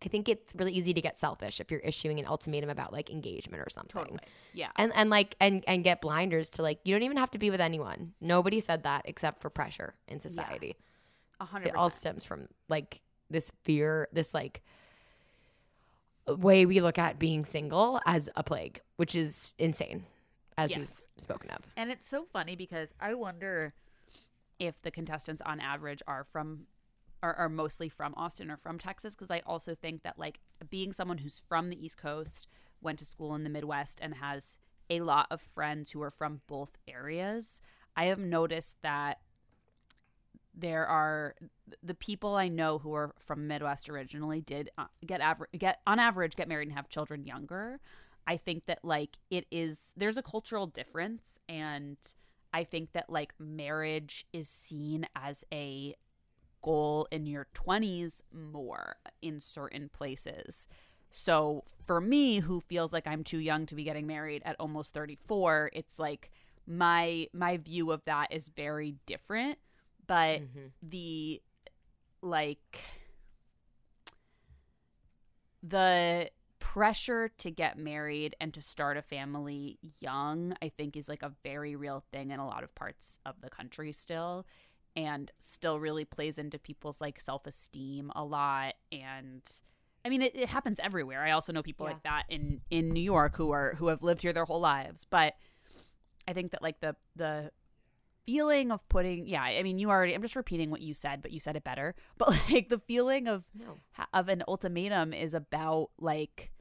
[0.04, 3.10] I think it's really easy to get selfish if you're issuing an ultimatum about like
[3.10, 4.04] engagement or something.
[4.04, 4.20] Totally.
[4.54, 4.70] Yeah.
[4.76, 7.50] And and like and and get blinders to like you don't even have to be
[7.50, 8.14] with anyone.
[8.22, 10.76] Nobody said that except for pressure in society.
[10.78, 10.85] Yeah.
[11.54, 11.68] 100%.
[11.68, 14.62] It all stems from like this fear, this like
[16.28, 20.06] way we look at being single as a plague, which is insane,
[20.58, 20.80] as yes.
[20.80, 21.60] we've spoken of.
[21.78, 23.74] And it's so funny because I wonder
[24.60, 26.68] if the contestants on average are from
[27.22, 30.94] are, are mostly from Austin or from Texas because I also think that like being
[30.94, 32.48] someone who's from the East Coast,
[32.82, 34.58] went to school in the Midwest and has
[34.90, 37.62] a lot of friends who are from both areas,
[37.96, 39.20] I have noticed that
[40.58, 41.36] there are
[41.84, 46.00] the people I know who are from Midwest originally did uh, get average get on
[46.00, 47.80] average get married and have children younger.
[48.28, 51.98] I think that like it is there's a cultural difference and
[52.54, 55.96] I think that like marriage is seen as a
[56.62, 60.68] goal in your 20s more in certain places.
[61.12, 64.94] So for me who feels like I'm too young to be getting married at almost
[64.94, 66.32] 34, it's like
[66.68, 69.60] my my view of that is very different,
[70.08, 70.68] but mm-hmm.
[70.82, 71.42] the
[72.22, 72.80] like
[75.62, 81.24] the pressure to get married and to start a family young, I think, is like
[81.24, 84.46] a very real thing in a lot of parts of the country still,
[84.96, 88.74] and still really plays into people's like self esteem a lot.
[88.92, 89.42] And
[90.04, 91.24] I mean, it, it happens everywhere.
[91.24, 91.94] I also know people Yeah.
[91.94, 95.06] like that in in New York who are who have lived here their whole lives,
[95.10, 95.36] but
[96.28, 97.52] I think that like the the
[98.26, 101.32] feeling of putting yeah i mean you already i'm just repeating what you said but
[101.32, 101.96] you said it better.
[102.18, 103.78] But like the feeling of No.
[104.14, 106.52] of an ultimatum is about like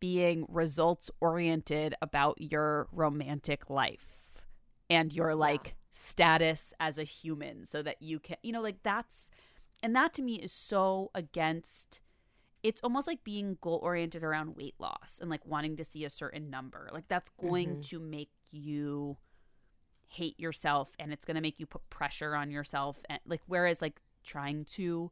[0.00, 4.40] being results oriented about your romantic life
[4.88, 9.30] and your like status as a human so that you can you know like that's
[9.82, 12.00] and that to me is so against
[12.62, 16.10] it's almost like being goal oriented around weight loss and like wanting to see a
[16.10, 16.88] certain number.
[16.92, 17.80] Like that's going mm-hmm.
[17.80, 19.16] to make you
[20.08, 23.82] hate yourself and it's going to make you put pressure on yourself and like whereas
[23.82, 25.10] like trying to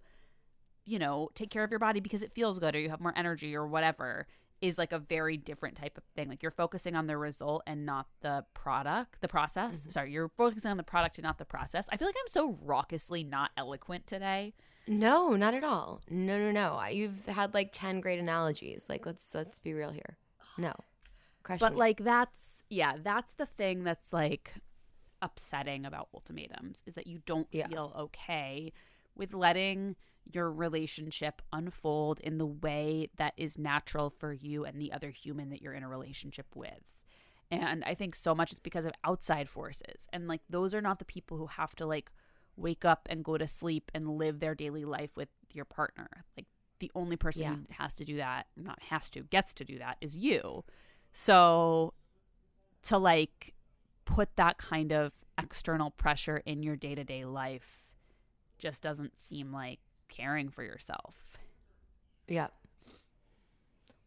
[0.84, 3.12] you know take care of your body because it feels good or you have more
[3.16, 4.26] energy or whatever
[4.62, 6.30] is like a very different type of thing.
[6.30, 9.80] Like you're focusing on the result and not the product the process.
[9.80, 9.90] Mm-hmm.
[9.90, 11.86] Sorry you're focusing on the product and not the process.
[11.92, 14.54] I feel like i'm so raucously not eloquent today.
[14.86, 16.00] No not at all.
[16.08, 16.82] No no no.
[16.86, 18.86] You've had like 10 great analogies.
[18.88, 20.16] Like let's let's be real here.
[20.56, 20.72] No.
[21.46, 21.76] But it.
[21.76, 24.54] like that's yeah that's the thing that's like
[25.22, 27.68] upsetting about ultimatums is that you don't Yeah.
[27.68, 28.72] feel okay
[29.14, 29.96] with letting
[30.32, 35.50] your relationship unfold in the way that is natural for you and the other human
[35.50, 36.82] that you're in a relationship with
[37.50, 40.98] and i think so much is because of outside forces and like those are not
[40.98, 42.10] the people who have to like
[42.56, 46.46] wake up and go to sleep and live their daily life with your partner like
[46.80, 47.50] the only person Yeah.
[47.54, 50.62] who has to do that, not has to, gets to do that is you.
[51.14, 51.94] So
[52.82, 53.54] to like
[54.06, 57.84] put that kind of external pressure in your day to day life
[58.58, 61.38] just doesn't seem like caring for yourself.
[62.26, 62.48] Yeah.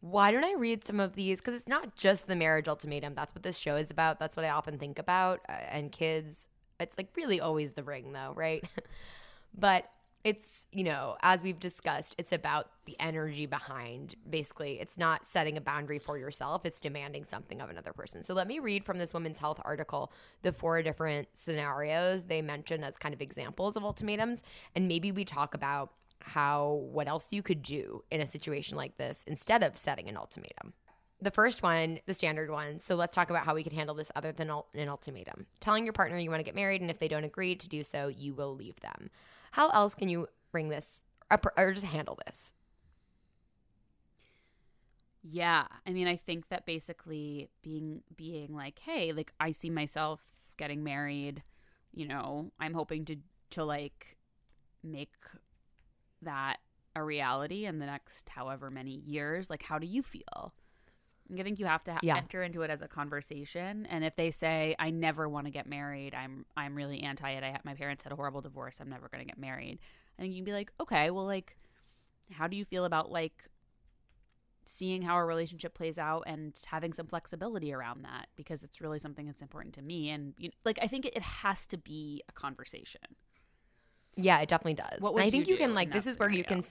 [0.00, 1.40] Why don't I read some of these?
[1.40, 3.14] Because it's not just the marriage ultimatum.
[3.14, 4.18] That's what this show is about.
[4.18, 5.40] That's what I often think about.
[5.48, 6.48] Uh, and kids,
[6.80, 8.64] it's like really always the ring, though, right?
[9.58, 9.90] but
[10.22, 14.78] it's, you know, as we've discussed, it's about the energy behind basically.
[14.80, 18.22] It's not setting a boundary for yourself, it's demanding something of another person.
[18.22, 20.12] So let me read from this Women's Health article
[20.42, 24.42] the four different scenarios they mention as kind of examples of ultimatums.
[24.74, 28.96] And maybe we talk about how what else you could do in a situation like
[28.98, 30.74] this instead of setting an ultimatum.
[31.22, 32.80] The first one, the standard one.
[32.80, 35.46] So let's talk about how we could handle this other than an ultimatum.
[35.60, 37.84] Telling your partner you want to get married, and if they don't agree to do
[37.84, 39.10] so, you will leave them.
[39.52, 42.52] How else can you bring this up or just handle this?
[45.22, 45.66] Yeah.
[45.86, 50.22] I mean, I think that basically being being like, "Hey, like I see myself
[50.56, 51.42] getting married,
[51.92, 53.16] you know, I'm hoping to
[53.50, 54.16] to like
[54.82, 55.12] make
[56.22, 56.58] that
[56.96, 59.50] a reality in the next however many years.
[59.50, 60.54] Like how do you feel?"
[61.38, 62.16] I think you have to ha- Yeah.
[62.16, 65.66] enter into it as a conversation, and if they say, "I never want to get
[65.66, 66.14] married.
[66.14, 67.44] I'm I'm really anti it.
[67.44, 68.80] I ha- my parents had a horrible divorce.
[68.80, 69.78] I'm never going to get married."
[70.18, 71.56] I think you can be like, "Okay, well, like,
[72.32, 73.48] how do you feel about like
[74.64, 78.98] seeing how a relationship plays out and having some flexibility around that because it's really
[78.98, 82.22] something that's important to me and you like I think it, it has to be
[82.28, 83.00] a conversation.
[84.16, 85.00] Yeah, it definitely does.
[85.00, 86.62] What I think you, can like this is where you can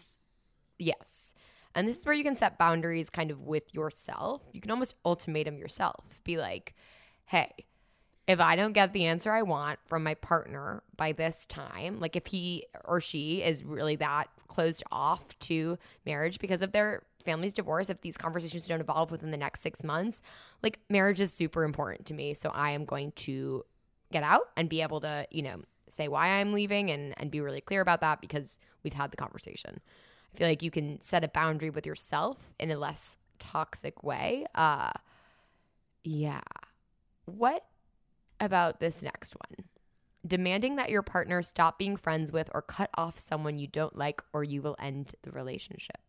[0.77, 1.33] yes.
[1.75, 4.41] And this is where you can set boundaries kind of with yourself.
[4.53, 6.21] You can almost ultimatum yourself.
[6.23, 6.75] Be like,
[7.25, 7.53] "Hey,
[8.29, 12.15] if I don't get the answer I want from my partner by this time, like
[12.15, 17.53] if he or she is really that closed off to marriage because of their family's
[17.53, 20.21] divorce, if these conversations don't evolve within the next six months,
[20.61, 22.35] like marriage is super important to me.
[22.35, 23.65] So I am going to
[24.11, 27.41] get out and be able to, you know, say why I'm leaving and, and be
[27.41, 29.81] really clear about that because we've had the conversation.
[30.33, 34.45] I feel like you can set a boundary with yourself in a less toxic way.
[34.55, 34.91] Uh
[36.03, 36.41] yeah.
[37.25, 37.65] What
[38.39, 39.65] about this next one?
[40.25, 44.21] Demanding that your partner stop being friends with or cut off someone you don't like
[44.33, 45.99] or you will end the relationship.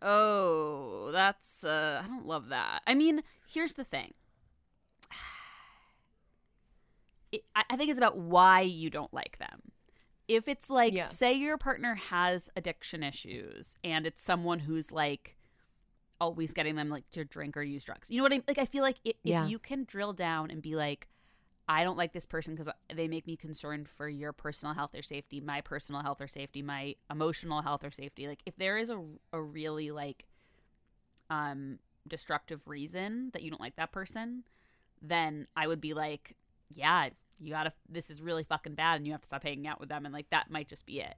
[0.00, 2.82] Oh, that's uh I don't love that.
[2.86, 4.14] I mean, here's the thing.
[7.30, 9.60] It, I I think it's about why you don't like them.
[10.28, 11.06] If it's like, Yeah.
[11.06, 15.36] say your partner has addiction issues and it's someone who's like
[16.20, 18.10] always getting them like to drink or use drugs.
[18.10, 18.44] You know what I mean?
[18.46, 19.44] Like, I feel like it, Yeah.
[19.44, 21.08] if you can drill down and be like,
[21.70, 25.02] I don't like this person because they make me concerned for your personal health or
[25.02, 28.26] safety, my personal health or safety, my emotional health or safety.
[28.26, 29.02] Like, if there is a,
[29.32, 30.26] a really like
[31.30, 34.44] um destructive reason that you don't like that person,
[35.02, 36.36] then I would be like,
[36.74, 37.10] yeah,
[37.40, 39.88] you gotta, this is really fucking bad and you have to stop hanging out with
[39.88, 40.04] them.
[40.04, 41.14] And like, that might just be it.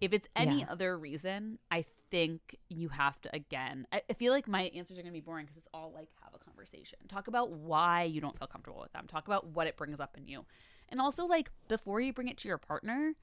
[0.00, 0.66] If it's any Yeah.
[0.70, 5.02] other reason, I think you have to, again, I, I feel like my answers are
[5.02, 6.98] gonna be boring because it's all like, have a conversation.
[7.08, 9.06] Talk about why you don't feel comfortable with them.
[9.08, 10.44] Talk about what it brings up in you.
[10.88, 13.14] And also, like, before you bring it to your partner,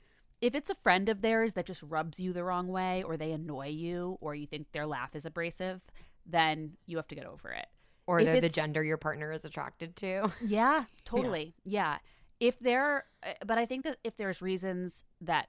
[0.41, 3.31] if it's a friend of theirs that just rubs you the wrong way or they
[3.31, 5.81] annoy you or you think their laugh is abrasive,
[6.25, 7.67] then you have to get over it.
[8.05, 10.29] Or If they're the gender your partner is attracted to.
[10.45, 11.53] Yeah, totally.
[11.63, 11.99] Yeah.
[12.44, 15.48] If there, uh, but I think that if there's reasons that,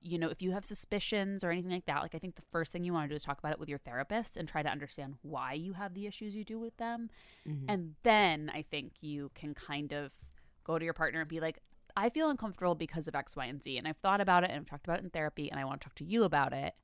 [0.00, 2.72] you know, if you have suspicions or anything like that, like I think the first
[2.72, 4.68] thing you want to do is talk about it with your therapist and try to
[4.70, 7.10] understand why you have the issues you do with them.
[7.68, 10.12] And then I think you can kind of
[10.64, 11.58] go to your partner and be like,
[11.96, 13.76] I feel uncomfortable because of X, Y, and Z.
[13.76, 15.80] And I've thought about it and I've talked about it in therapy and I want
[15.82, 16.74] to talk to you about it.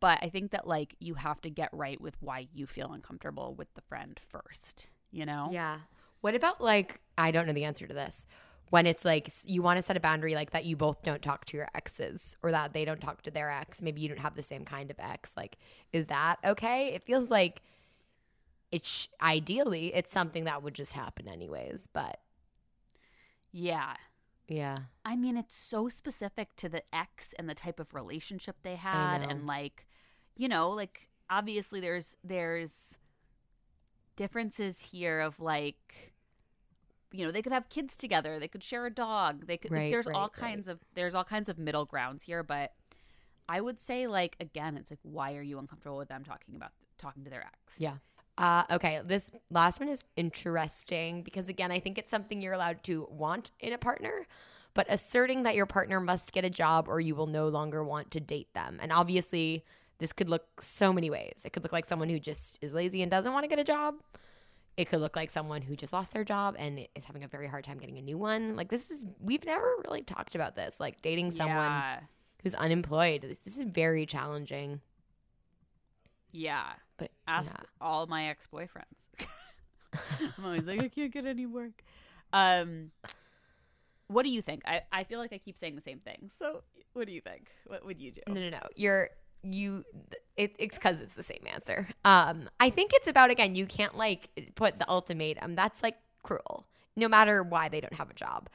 [0.00, 3.54] But I think that like you have to get right with why you feel uncomfortable
[3.54, 5.48] with the friend first, you know?
[5.52, 5.78] Yeah.
[6.22, 8.26] What about like I don't know the answer to this.
[8.70, 11.44] When it's like you want to set a boundary like that you both don't talk
[11.46, 14.34] to your exes or that they don't talk to their ex, maybe you don't have
[14.34, 15.36] the same kind of ex.
[15.36, 15.56] Like
[15.92, 16.92] is that okay?
[16.94, 17.62] It feels like
[18.72, 22.18] it's ideally it's something that would just happen anyways, but
[23.52, 23.94] Yeah.
[24.48, 24.78] yeah.
[25.04, 29.22] I mean, it's so specific to the ex and the type of relationship they had,
[29.22, 29.86] and like,
[30.36, 32.98] you know, like obviously there's there's
[34.16, 36.14] differences here of like,
[37.12, 39.70] you know, they could have kids together, they could share a dog, they could.
[39.70, 42.72] like, Right, there's all right, kinds of there's all kinds of middle grounds here, but
[43.48, 46.72] I would say like again, it's like why are you uncomfortable with them talking about
[46.98, 47.80] talking to their ex?
[47.80, 47.94] Yeah.
[48.38, 52.82] Uh, okay, this last one is interesting because again, I think it's something you're allowed
[52.84, 54.26] to want in a partner,
[54.74, 58.10] but asserting that your partner must get a job or you will no longer want
[58.10, 58.78] to date them.
[58.82, 59.64] And obviously,
[59.98, 61.42] this could look so many ways.
[61.46, 63.64] It could look like someone who just is lazy and doesn't want to get a
[63.64, 63.94] job.
[64.76, 67.46] It could look like someone who just lost their job and is having a very
[67.46, 68.56] hard time getting a new one.
[68.56, 70.78] Like this is we've never really talked about this.
[70.78, 72.00] Like dating someone Yeah.
[72.42, 73.22] who's unemployed.
[73.22, 74.80] This is very challenging.
[76.32, 76.66] Yeah.
[76.98, 77.64] But Ask yeah.
[77.80, 79.08] all my ex boyfriends.
[80.38, 81.82] I'm always like, I can't get any work.
[82.32, 82.90] Um,
[84.08, 84.62] what do you think?
[84.66, 86.30] I, I feel like I keep saying the same thing.
[86.36, 86.62] So,
[86.92, 87.50] what do you think?
[87.66, 88.20] What would you do?
[88.28, 88.60] No, no, no.
[88.74, 89.10] You're
[89.52, 89.84] you.
[90.36, 91.88] It, it's because it's the same answer.
[92.04, 93.54] Um, I think it's about again.
[93.54, 95.54] You can't like put the ultimatum.
[95.54, 96.66] That's like cruel.
[96.96, 98.48] No matter why they don't have a job,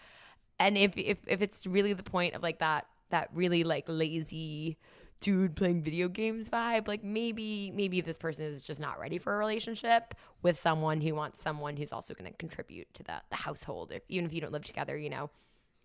[0.59, 4.77] and if if if it's really the point of like that that really like lazy
[5.21, 9.33] dude playing video games vibe, like maybe maybe this person is just not ready for
[9.35, 13.35] a relationship with someone who wants someone who's also going to contribute to the the
[13.35, 13.91] household.
[13.91, 15.29] If, even if you don't live together, you know,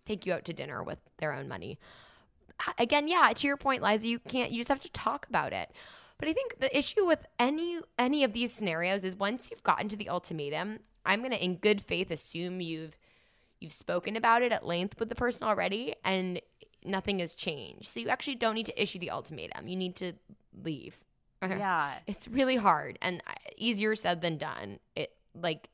[0.05, 1.77] take you out to dinner with their own money
[2.77, 4.51] again, yeah, to your point, Liza, you can't.
[4.51, 5.71] You just have to talk about it.
[6.17, 9.89] But I think the issue with any any of these scenarios is once you've gotten
[9.89, 12.97] to the ultimatum, I'm gonna, in good faith, assume you've
[13.59, 16.41] you've spoken about it at length with the person already, and
[16.83, 17.87] nothing has changed.
[17.87, 19.67] So you actually don't need to issue the ultimatum.
[19.67, 20.13] You need to
[20.63, 21.03] leave.
[21.41, 21.95] Yeah.
[22.07, 24.79] It's really hard and uh, easier said than done.
[24.95, 25.69] It like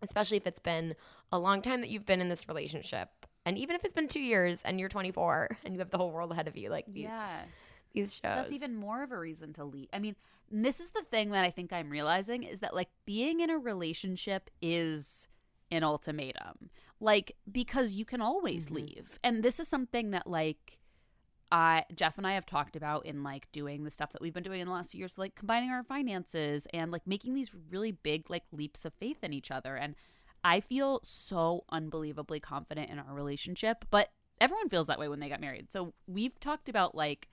[0.00, 0.94] especially if it's been
[1.32, 3.08] a long time that you've been in this relationship.
[3.46, 6.10] And even if it's been 2 years and you're 24 and you have the whole
[6.10, 7.44] world ahead of you like these Yeah.
[7.92, 8.22] these shows.
[8.22, 9.88] That's even more of a reason to leave.
[9.92, 10.16] I mean,
[10.50, 13.58] this is the thing that I think I'm realizing is that like being in a
[13.58, 15.28] relationship is
[15.70, 16.70] an ultimatum.
[17.00, 18.76] Like because you can always mm-hmm.
[18.76, 19.18] leave.
[19.22, 20.78] And this is something that like
[21.52, 24.42] I Jeff and I have talked about in like doing the stuff that we've been
[24.42, 27.92] doing in the last few years, like combining our finances and like making these really
[27.92, 29.76] big like leaps of faith in each other.
[29.76, 29.94] And
[30.44, 35.30] I feel so unbelievably confident in our relationship, but everyone feels that way when they
[35.30, 35.72] got married.
[35.72, 37.28] So we've talked about like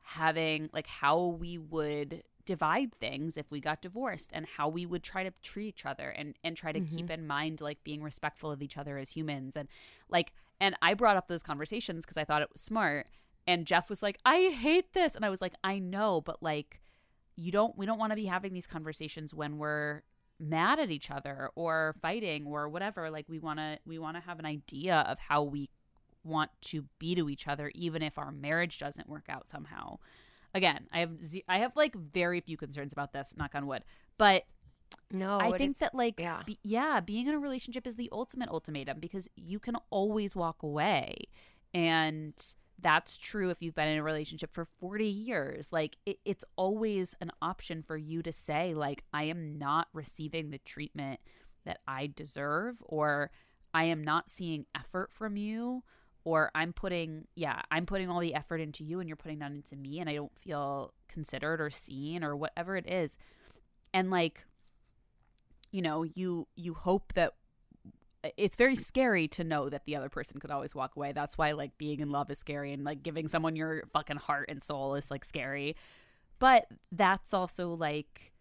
[0.00, 5.02] having like how we would divide things if we got divorced and how we would
[5.02, 7.12] try to treat each other and and try to keep mm-hmm.
[7.12, 9.66] in mind like being respectful of each other as humans and
[10.10, 13.06] like and I brought up those conversations because I thought it was smart
[13.46, 16.82] and Jeff was like I hate this and I was like I know but like
[17.34, 20.02] you don't we don't want to be having these conversations when we're
[20.48, 24.22] mad at each other or fighting or whatever like we want to we want to
[24.22, 25.70] have an idea of how we
[26.22, 29.98] want to be to each other even if our marriage doesn't work out somehow
[30.54, 31.12] again i have
[31.48, 33.84] i have like very few concerns about this knock on wood
[34.18, 34.44] but
[35.10, 36.42] no, i think that like yeah.
[36.46, 40.62] be- yeah being in a relationship is the ultimate ultimatum because you can always walk
[40.62, 41.16] away
[41.72, 42.54] and
[42.84, 45.72] that's true if you've been in a relationship for 40 years.
[45.72, 50.50] Like it, it's always an option for you to say like i am not receiving
[50.50, 51.18] the treatment
[51.64, 53.30] that i deserve or
[53.72, 55.82] i am not seeing effort from you
[56.24, 59.54] or i'm putting yeah i'm putting all the effort into you and you're putting none
[59.54, 63.16] into me and i don't feel considered or seen or whatever it is.
[63.94, 64.44] And like
[65.70, 67.32] you know you you hope that
[68.36, 71.12] it's very scary to know that the other person could always walk away.
[71.12, 74.46] That's why like being in love is scary and like giving someone your fucking heart
[74.48, 75.76] and soul is like scary.
[76.38, 78.32] But that's also like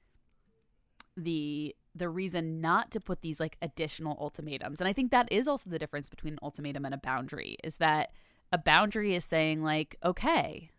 [1.15, 4.81] the the reason not to put these like additional ultimatums.
[4.81, 7.77] And i think that is also the difference between an ultimatum and a boundary is
[7.77, 8.11] that
[8.51, 10.69] a boundary is saying like okay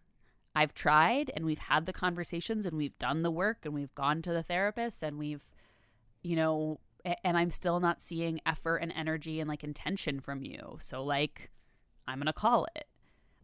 [0.55, 4.23] i've tried and we've had the conversations and we've done the work and we've gone
[4.23, 5.51] to the therapist and we've
[6.23, 6.79] you know
[7.23, 11.51] and i'm still not seeing effort and energy and like intention from you so like
[12.09, 12.87] i'm gonna call it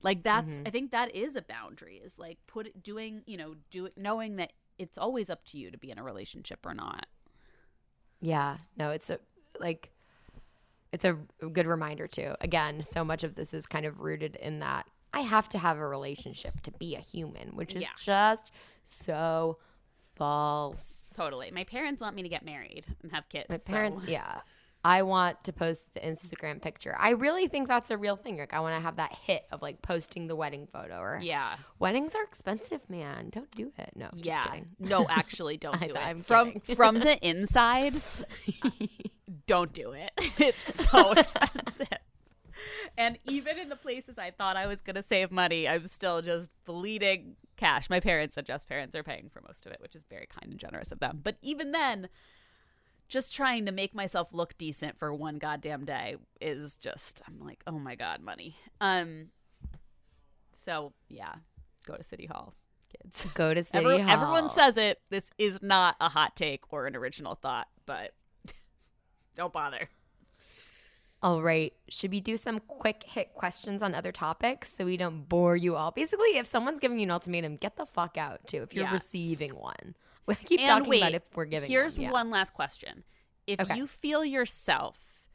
[0.02, 0.66] like that's mm-hmm.
[0.66, 3.92] i think that is a boundary is like put it doing you know do it
[3.96, 7.06] knowing that it's always up to you to be in a relationship or not
[8.20, 9.18] Yeah, no, it's a
[9.58, 9.90] like
[10.92, 11.16] it's a
[11.52, 12.34] good reminder too.
[12.40, 15.78] Again, so much of this is kind of rooted in that I have to have
[15.78, 17.88] a relationship to be a human, which is Yeah.
[17.98, 18.52] just
[18.86, 19.58] so
[20.16, 20.99] false.
[21.12, 24.40] Totally my parents want me to get married and have kids My so- parents, yeah.
[24.82, 26.96] I want to post the Instagram picture.
[26.98, 28.38] I really think that's a real thing.
[28.38, 31.56] Like I want to have that hit of like posting the wedding photo or yeah
[31.78, 33.28] weddings are expensive, man.
[33.28, 33.90] Don't do it.
[33.94, 34.68] No, just yeah kidding.
[34.78, 36.76] no actually don't do thought- it I'm from kidding.
[36.76, 37.92] from the inside
[39.46, 41.86] don't do it it's so expensive
[42.96, 46.22] and even in the places i thought i was going to save money i'm still
[46.22, 49.94] just bleeding cash my parents and just parents are paying for most of it which
[49.94, 52.08] is very kind and generous of them but even then
[53.08, 57.62] just trying to make myself look decent for one goddamn day is just i'm like
[57.66, 59.28] oh my god money um
[60.52, 61.34] so yeah
[61.86, 62.54] go to city hall
[62.90, 64.10] kids Go to City Every- Hall.
[64.10, 65.00] Everyone says it.
[65.10, 68.12] This is not a hot take or an original thought, but
[69.36, 69.88] don't bother.
[71.22, 71.74] All right.
[71.88, 75.76] Should we do some quick hit questions on other topics so we don't bore you
[75.76, 75.90] all?
[75.90, 78.62] Basically, if someone's giving you an ultimatum, get the fuck out too.
[78.62, 78.92] If you're Yeah.
[78.92, 79.94] receiving one,
[80.26, 81.68] we keep and talking wait, about if we're giving.
[81.70, 82.02] Here's one.
[82.04, 82.10] Yeah.
[82.10, 83.04] one last question:
[83.46, 83.76] If Okay.
[83.76, 85.28] you feel yourself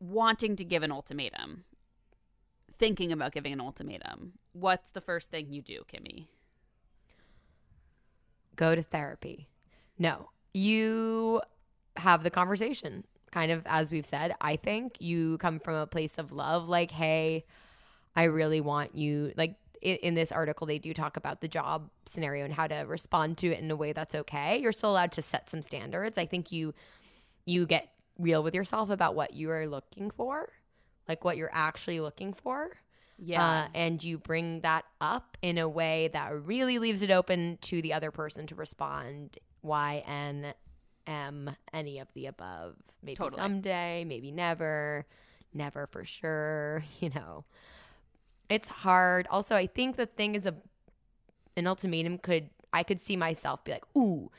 [0.00, 1.64] wanting to give an ultimatum,
[2.76, 6.26] thinking about giving an ultimatum, what's the first thing you do, Kimmy?
[8.54, 9.48] Go to therapy.
[9.98, 11.40] No, you
[11.96, 13.04] have the conversation.
[13.30, 16.68] Kind of as we've said, I think you come from a place of love.
[16.68, 17.44] Like, hey,
[18.16, 19.32] I really want you.
[19.36, 22.76] Like in, in this article, they do talk about the job scenario and how to
[22.86, 24.58] respond to it in a way that's okay.
[24.58, 26.18] You're still allowed to set some standards.
[26.18, 26.74] I think you
[27.44, 30.50] you get real with yourself about what you are looking for,
[31.08, 32.72] like what you're actually looking for.
[33.20, 37.58] Yeah, Uh, and you bring that up in a way that really leaves it open
[37.62, 39.38] to the other person to respond.
[39.62, 40.54] Y, N,
[41.08, 42.76] M, any of the above.
[43.02, 43.40] Maybe Totally.
[43.40, 45.06] someday, maybe never,
[45.52, 46.84] never for sure.
[47.00, 47.44] You know,
[48.48, 49.26] it's hard.
[49.30, 50.54] Also, I think the thing is a
[51.56, 54.30] an ultimatum could I could see myself be like, ooh,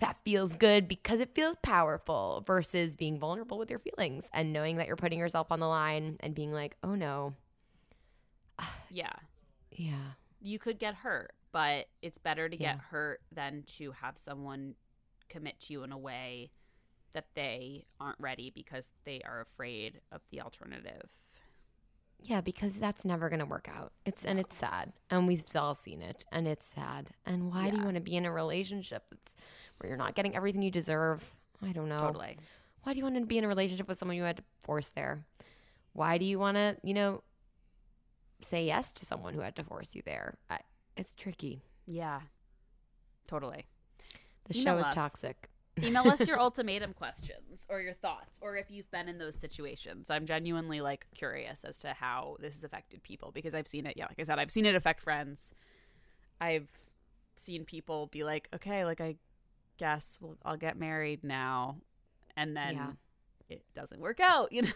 [0.00, 4.76] that feels good because it feels powerful versus being vulnerable with your feelings and knowing
[4.76, 7.34] that you're putting yourself on the line and being like, oh no,
[8.90, 9.12] yeah.
[9.72, 10.12] yeah.
[10.42, 14.74] You could get hurt, but it's better to get hurt than to have someone
[15.34, 16.50] commit to you in a way
[17.12, 21.08] that they aren't ready because they are afraid of the alternative.
[22.20, 23.92] Yeah, because that's never gonna work out.
[24.06, 27.10] It's and it's sad, and we've all seen it, and it's sad.
[27.26, 29.36] And why do you want to be in a relationship that's
[29.78, 31.34] where you're not getting everything you deserve?
[31.62, 31.98] I don't know.
[31.98, 32.38] Totally.
[32.82, 34.90] Why do you want to be in a relationship with someone you had to force
[34.90, 35.26] there?
[35.92, 37.22] Why do you want to, you know,
[38.40, 40.36] say yes to someone who had to force you there?
[40.50, 40.58] I,
[40.96, 41.62] it's tricky.
[41.86, 42.20] Yeah.
[43.26, 43.66] Totally.
[44.48, 44.94] The Email show is us.
[44.94, 45.48] toxic.
[45.82, 50.10] Email us your ultimatum questions or your thoughts, or if you've been in those situations.
[50.10, 53.94] I'm genuinely like curious as to how this has affected people because I've seen it.
[53.96, 55.52] Yeah, like I said, I've seen it affect friends.
[56.40, 56.68] I've
[57.36, 59.16] seen people be like, okay, like I
[59.78, 61.78] guess well, I'll get married now,
[62.36, 62.92] and then Yeah.
[63.48, 64.52] it doesn't work out.
[64.52, 64.68] You know,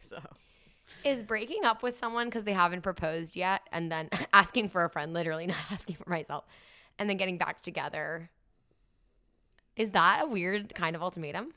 [0.00, 0.18] so
[1.04, 4.90] Is breaking up with someone because they haven't proposed yet, and then asking for a
[4.90, 6.44] friend, literally not asking for myself,
[6.98, 8.28] and then getting back together.
[9.78, 11.54] Is that a weird kind of ultimatum?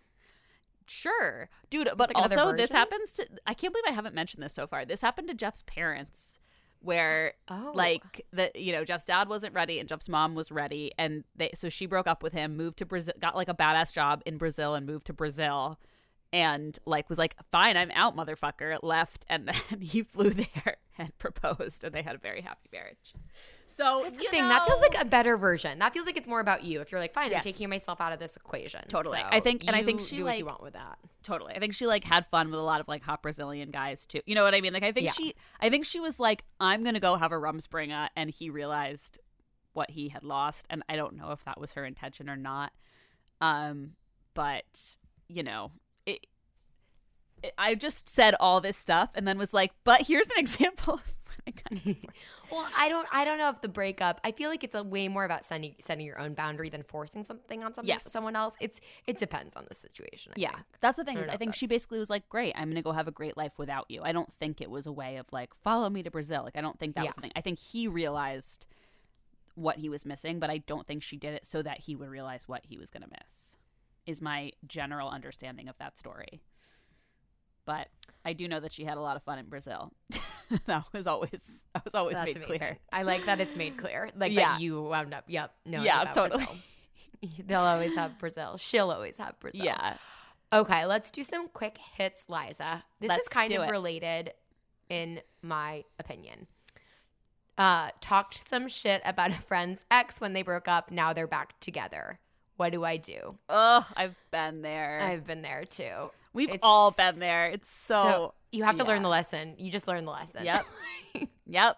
[0.87, 1.89] Sure, dude.
[1.95, 3.27] But like also, this happens to.
[3.47, 4.85] I can't believe I haven't mentioned this so far.
[4.85, 6.39] This happened to Jeff's parents,
[6.81, 7.71] where Oh.
[7.73, 11.51] like the you know Jeff's dad wasn't ready and Jeff's mom was ready, and they
[11.55, 14.37] so she broke up with him, moved to Brazil, got like a badass job in
[14.37, 15.79] Brazil, and moved to Brazil,
[16.33, 18.77] and like was like, fine, I'm out, motherfucker.
[18.83, 23.13] Left, and then he flew there and proposed, and they had a very happy marriage.
[23.81, 24.47] So That's the you thing.
[24.47, 25.79] That feels like a better version.
[25.79, 26.81] That feels like it's more about you.
[26.81, 27.37] If you're like, fine, Yes.
[27.37, 28.81] I'm taking myself out of this equation.
[28.87, 29.19] Totally.
[29.19, 30.99] So I think- and I think she, do what you like- want with that.
[31.23, 31.53] totally.
[31.55, 34.21] I think she like had fun with a lot of like hot Brazilian guys too.
[34.25, 34.73] You know what I mean?
[34.73, 35.13] Like I think Yeah.
[35.13, 38.29] she I think she was like I'm going to go have a rum rumspringa and
[38.29, 39.17] he realized
[39.73, 42.71] what he had lost and I don't know if that was her intention or not.
[43.39, 43.91] Um
[44.33, 45.71] but you know,
[46.05, 46.25] it,
[47.43, 51.01] it I just said all this stuff and then was like, "But here's an example
[51.47, 51.95] of I got
[52.51, 53.07] Well, I don't.
[53.11, 54.19] I don't know if the breakup.
[54.23, 57.23] I feel like it's a way more about setting setting your own boundary than forcing
[57.25, 58.11] something on something Yes.
[58.11, 58.55] someone else.
[58.59, 60.33] It's it depends on the situation.
[60.35, 60.65] I Yeah, think.
[60.81, 61.17] that's the thing.
[61.17, 63.37] I Is I think she basically was like, "Great, I'm gonna go have a great
[63.37, 66.11] life without you." I don't think it was a way of like, "Follow me to
[66.11, 67.09] Brazil." Like, I don't think that Yeah.
[67.09, 67.31] was the thing.
[67.35, 68.65] I think he realized
[69.55, 72.09] what he was missing, but I don't think she did it so that he would
[72.09, 73.57] realize what he was gonna miss.
[74.05, 76.41] Is my general understanding of that story.
[77.65, 77.89] But
[78.25, 79.91] I do know that she had a lot of fun in Brazil.
[80.65, 82.57] that was always that was always That's made amazing.
[82.57, 82.77] clear.
[82.91, 84.09] I like that it's made clear.
[84.15, 84.53] Like Yeah.
[84.53, 85.25] that you wound up.
[85.27, 85.53] Yep.
[85.65, 85.83] No.
[85.83, 86.47] Yeah, totally.
[87.47, 88.57] They'll always have Brazil.
[88.57, 89.63] She'll always have Brazil.
[89.65, 89.95] Yeah.
[90.53, 92.83] Okay, let's do some quick hits, Liza.
[92.99, 93.71] This Let's is kind of it.
[93.71, 94.33] related,
[94.89, 96.47] in my opinion.
[97.57, 100.91] Uh, talked some shit about a friend's ex when they broke up.
[100.91, 102.19] Now they're back together.
[102.57, 103.37] What do I do?
[103.49, 104.99] Oh, I've been there.
[105.01, 106.11] I've been there too.
[106.33, 107.47] We've it's all been there.
[107.47, 109.55] It's so, you have to learn the lesson.
[109.57, 110.45] You just learn the lesson.
[110.45, 110.65] Yep.
[111.45, 111.77] Yep.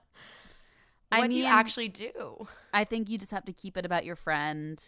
[1.09, 2.47] what I do you actually do?
[2.73, 4.79] I think you just have to keep it about your friend.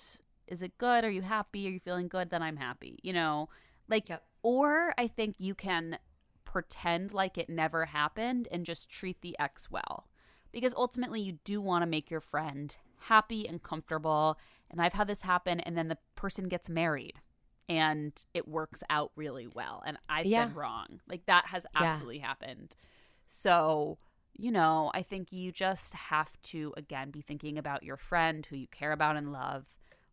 [0.48, 1.04] Is it good?
[1.04, 1.68] Are you happy?
[1.68, 2.30] Are you feeling good?
[2.30, 3.00] Then I'm happy.
[3.02, 3.50] You know,
[3.90, 4.24] like, Yep.
[4.44, 5.98] or I think you can
[6.44, 10.08] pretend like it never happened and just treat the ex well.
[10.52, 14.38] Because ultimately, you do want to make your friend happy and comfortable.
[14.70, 17.20] And I've had this happen, and then the person gets married
[17.68, 19.82] and it works out really well.
[19.86, 20.46] And I've Yeah.
[20.48, 21.02] been wrong.
[21.08, 21.82] Like, that has Yeah.
[21.84, 22.76] absolutely happened.
[23.28, 23.98] So,
[24.34, 28.56] you know, I think you just have to, again, be thinking about your friend who
[28.56, 29.66] you care about and love.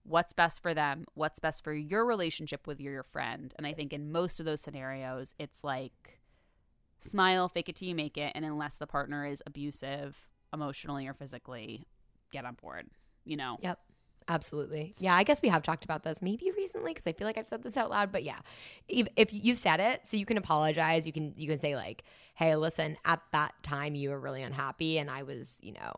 [0.05, 3.55] what's best for them, what's best for your relationship with your friend.
[3.57, 6.19] And I think in most of those scenarios, it's like
[6.99, 8.33] smile, fake it till you make it.
[8.35, 11.87] And unless the partner is abusive emotionally or physically,
[12.33, 12.89] get on board,
[13.25, 13.59] you know?
[13.63, 13.79] Yep.
[14.29, 14.95] Absolutely.
[14.99, 17.49] Yeah, I guess we have talked about this maybe recently because I feel like I've
[17.49, 18.39] said this out loud, but yeah.
[18.89, 22.05] If, if you've said it, so you can apologize, you can you can say like,
[22.35, 25.93] "Hey, listen, at that time you were really unhappy and I was, you know,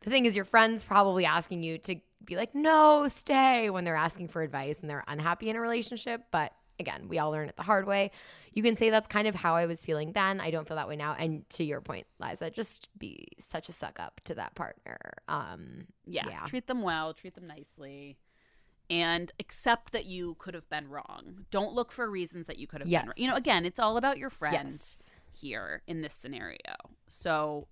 [0.00, 3.96] the thing is your friends probably asking you to be like, "No, stay" when they're
[3.96, 7.56] asking for advice and they're unhappy in a relationship, but again, we all learn it
[7.56, 8.10] the hard way.
[8.58, 10.40] You can say that's kind of how I was feeling then.
[10.40, 11.14] I don't feel that way now.
[11.16, 14.98] And to your point, Liza, just be such a suck up to that partner.
[15.28, 16.40] Um, yeah, yeah.
[16.44, 18.18] treat them well, treat them nicely,
[18.90, 21.46] and accept that you could have been wrong.
[21.52, 23.02] Don't look for reasons that you could have Yes.
[23.02, 23.14] been wrong.
[23.18, 25.10] You know, again, it's all about your friends Yes.
[25.40, 26.58] here in this scenario.
[27.06, 27.68] So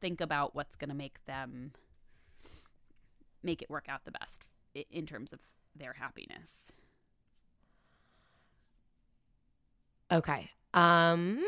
[0.00, 1.72] think about what's going to make them
[3.42, 4.44] make it work out the best
[4.90, 5.40] in terms of
[5.74, 6.72] their happiness.
[10.12, 10.50] Okay.
[10.74, 11.44] Um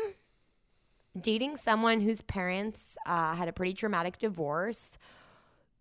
[1.19, 4.97] dating someone whose parents uh, had a pretty traumatic divorce.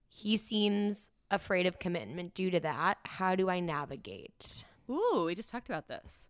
[0.08, 2.98] He seems afraid of commitment due to that.
[3.04, 4.64] How do I navigate?
[4.90, 6.28] Ooh, we just talked about this.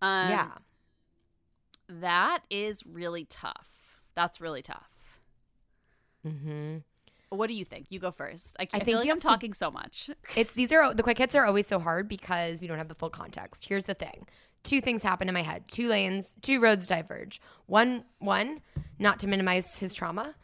[0.00, 0.50] Um, yeah.
[1.88, 3.98] That is really tough.
[4.14, 5.20] That's really tough.
[6.26, 6.78] Mm-hmm.
[7.30, 7.86] What do you think?
[7.90, 8.56] You go first.
[8.58, 10.08] I, I I think feel like I'm have to- talking so much.
[10.36, 12.94] It's these are the quick hits are always so hard because we don't have the
[12.94, 13.66] full context.
[13.68, 14.26] Here's the thing.
[14.62, 15.64] Two things happen in my head.
[15.68, 17.40] Two lanes, two roads diverge.
[17.66, 18.60] One one,
[18.98, 20.34] not to minimize his trauma.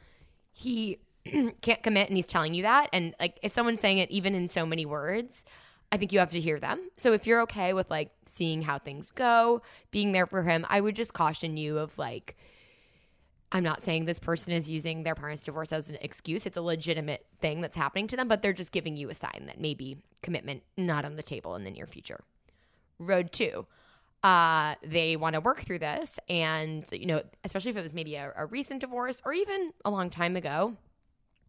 [0.53, 0.99] He
[1.61, 4.49] can't commit and he's telling you that and like if someone's saying it even in
[4.49, 5.45] so many words,
[5.91, 6.81] I think you have to hear them.
[6.97, 10.81] So if you're okay with like seeing how things go, being there for him, I
[10.81, 12.37] would just caution you of like
[13.53, 16.47] I'm not saying this person is using their parents' divorce as an excuse.
[16.47, 19.45] It's a legitimate thing that's happening to them, but they're just giving you a sign
[19.47, 22.25] that maybe commitment not on the table in the near future.
[22.99, 23.67] Road two,
[24.23, 28.15] uh, they want to work through this, and you know, especially if it was maybe
[28.15, 30.77] a, a recent divorce or even a long time ago,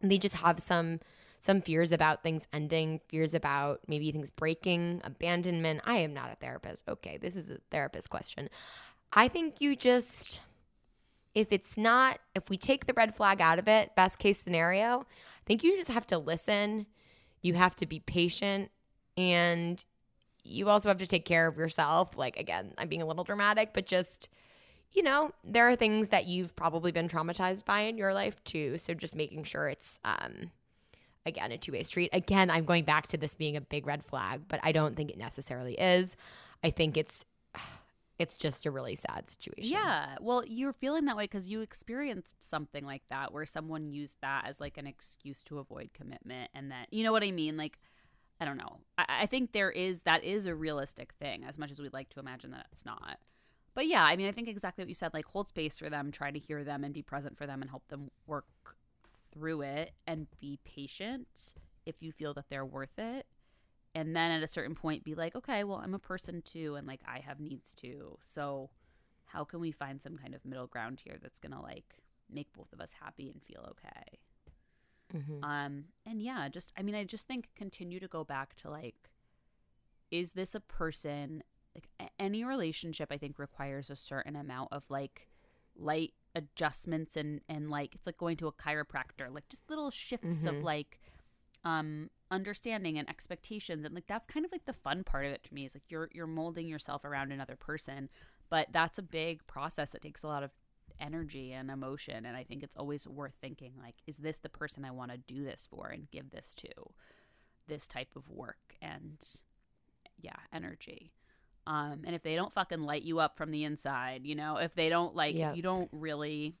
[0.02, 1.00] they just have some
[1.38, 5.82] some fears about things ending, fears about maybe things breaking, abandonment.
[5.84, 6.84] I am not a therapist.
[6.88, 8.48] Okay, this is a therapist question.
[9.12, 10.40] I think you just
[11.34, 15.00] if it's not, if we take the red flag out of it, best case scenario,
[15.00, 16.86] I think you just have to listen.
[17.42, 18.70] You have to be patient
[19.16, 19.84] and
[20.44, 22.16] you also have to take care of yourself.
[22.16, 24.28] Like, again, I'm being a little dramatic, but just,
[24.92, 28.78] you know, there are things that you've probably been traumatized by in your life too.
[28.78, 30.50] So just making sure it's, um,
[31.26, 32.10] again, a two way street.
[32.12, 35.10] Again, I'm going back to this being a big red flag, but I don't think
[35.10, 36.14] it necessarily is.
[36.62, 37.24] I think it's,
[38.18, 39.72] it's just a really sad situation.
[39.72, 40.16] Yeah.
[40.20, 44.44] Well, you're feeling that way because you experienced something like that where someone used that
[44.46, 46.50] as like an excuse to avoid commitment.
[46.54, 47.56] And that, you know what I mean?
[47.56, 47.78] Like,
[48.40, 48.78] I don't know.
[48.98, 52.10] I, I think there is, that is a realistic thing as much as we'd like
[52.10, 53.18] to imagine that it's not.
[53.74, 56.12] But yeah, I mean, I think exactly what you said like, hold space for them,
[56.12, 58.46] try to hear them and be present for them and help them work
[59.32, 61.54] through it and be patient
[61.86, 63.26] if you feel that they're worth it
[63.94, 66.86] and then at a certain point be like okay well i'm a person too and
[66.86, 68.70] like i have needs too so
[69.26, 71.96] how can we find some kind of middle ground here that's gonna like
[72.32, 74.18] make both of us happy and feel okay
[75.14, 75.44] Mhm.
[75.44, 79.10] um and yeah just i mean i just think continue to go back to like
[80.10, 81.42] is this a person
[81.74, 81.88] like
[82.18, 85.28] any relationship i think requires a certain amount of like
[85.76, 90.44] light adjustments and and like it's like going to a chiropractor like just little shifts
[90.46, 90.62] of Mhm.
[90.62, 91.00] like
[91.64, 95.44] um understanding and expectations and like that's kind of like the fun part of it
[95.44, 98.08] to me is like you're you're molding yourself around another person
[98.50, 100.50] but that's a big process that takes a lot of
[101.04, 104.84] energy and emotion and i think it's always worth thinking like is this the person
[104.84, 106.68] i want to do this for and give this to?
[107.66, 109.22] This type of work and
[110.20, 111.12] yeah energy.
[111.66, 114.74] Um and if they don't fucking light you up from the inside you know if
[114.74, 115.50] they don't like Yep.
[115.50, 116.56] if you don't really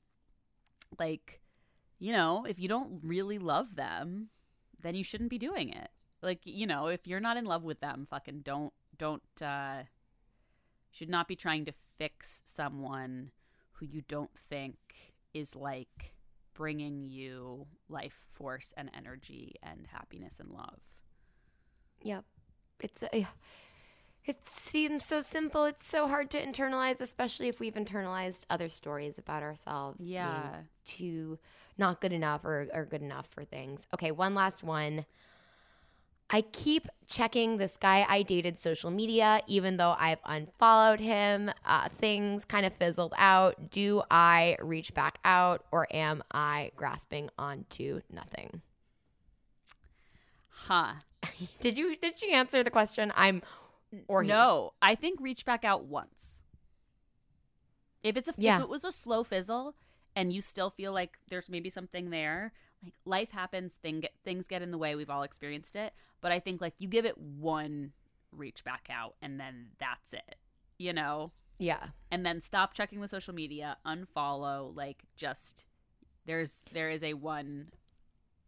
[0.98, 1.40] like
[1.98, 4.28] you know if you don't really love them
[4.80, 5.90] then you shouldn't be doing it.
[6.22, 9.82] Like you know if you're not in love with them fucking don't don't uh
[10.90, 13.30] should not be trying to fix someone
[13.74, 14.76] who you don't think
[15.32, 16.14] is like
[16.54, 20.80] bringing you life force and energy and happiness and love
[22.04, 22.24] Yep.
[22.80, 23.26] It's a,
[24.26, 25.64] it seems so simple.
[25.64, 30.00] It's so hard to internalize, especially if we've internalized other stories about ourselves.
[30.00, 30.60] being Yeah.
[30.86, 31.38] Too
[31.76, 33.88] not good enough or, or good enough for things.
[33.94, 35.06] Okay, one last one.
[36.34, 41.48] I keep checking this guy I dated social media, even though I've unfollowed him.
[41.64, 43.70] Uh, things kind of fizzled out.
[43.70, 48.62] Do I reach back out or am I grasping onto nothing?
[50.48, 50.94] huh
[51.60, 53.12] did you did you answer the question?
[53.14, 53.40] I'm
[54.08, 54.28] or he?
[54.28, 56.42] no, I think reach back out once.
[58.02, 58.56] If it's a Yeah.
[58.56, 59.76] if it was a slow fizzle
[60.16, 62.52] and you still feel like there's maybe something there,
[62.84, 64.94] like life happens, thing get, things get in the way.
[64.94, 67.92] We've all experienced it, but I think like you give it one
[68.32, 70.36] reach back out and then that's it.
[70.78, 71.88] You know, Yeah.
[72.10, 75.66] and then stop checking the social media, unfollow, like just
[76.26, 77.68] there's there is a one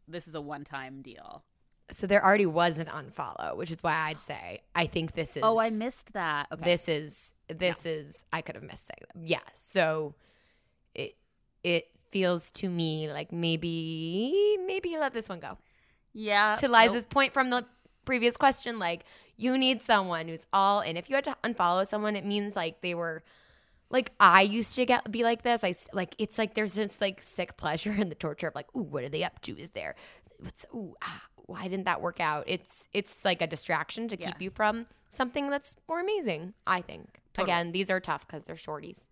[0.08, 1.44] this is a one time deal.
[1.90, 5.42] So there already was an unfollow, which is why I'd say I think this is
[5.44, 6.48] Oh, I missed that.
[6.52, 6.64] Okay.
[6.64, 9.28] This is this is I could have missed saying that.
[9.28, 9.38] Yeah.
[9.56, 10.14] So
[10.94, 11.16] it
[11.62, 15.58] it feels to me like maybe maybe you let this one go.
[16.14, 16.54] yeah.
[16.56, 17.64] to Liza's point from the
[18.04, 19.04] previous question, like
[19.36, 20.96] you need someone who's all in.
[20.96, 23.22] If you had to unfollow someone, it means like they were
[23.90, 25.62] like I used to get be like this.
[25.62, 28.80] I like it's like there's this like sick pleasure in the torture of like, ooh,
[28.82, 29.58] what are they up to?
[29.58, 29.94] Is there
[30.40, 32.44] what's ooh ah, why didn't that work out?
[32.46, 34.34] It's it's like a distraction to keep Yeah.
[34.46, 36.54] you from something that's more amazing.
[36.66, 37.20] I think.
[37.34, 37.52] Totally.
[37.52, 39.08] Again, these are tough because they're shorties.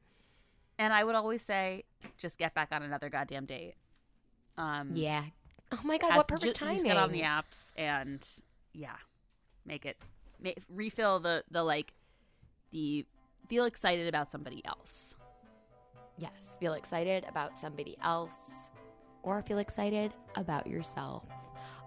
[0.78, 1.84] And I would always say,
[2.18, 3.74] just get back on another goddamn date.
[4.56, 5.24] Um, Yeah.
[5.72, 6.74] Oh my god, what perfect ju- timing!
[6.76, 8.24] Just get on the apps and
[8.72, 8.96] yeah,
[9.64, 9.96] make it
[10.68, 11.94] refill the the like
[12.70, 13.04] the
[13.48, 15.14] feel excited about somebody else.
[16.16, 18.70] Yes, feel excited about somebody else
[19.22, 21.24] or feel excited about yourself.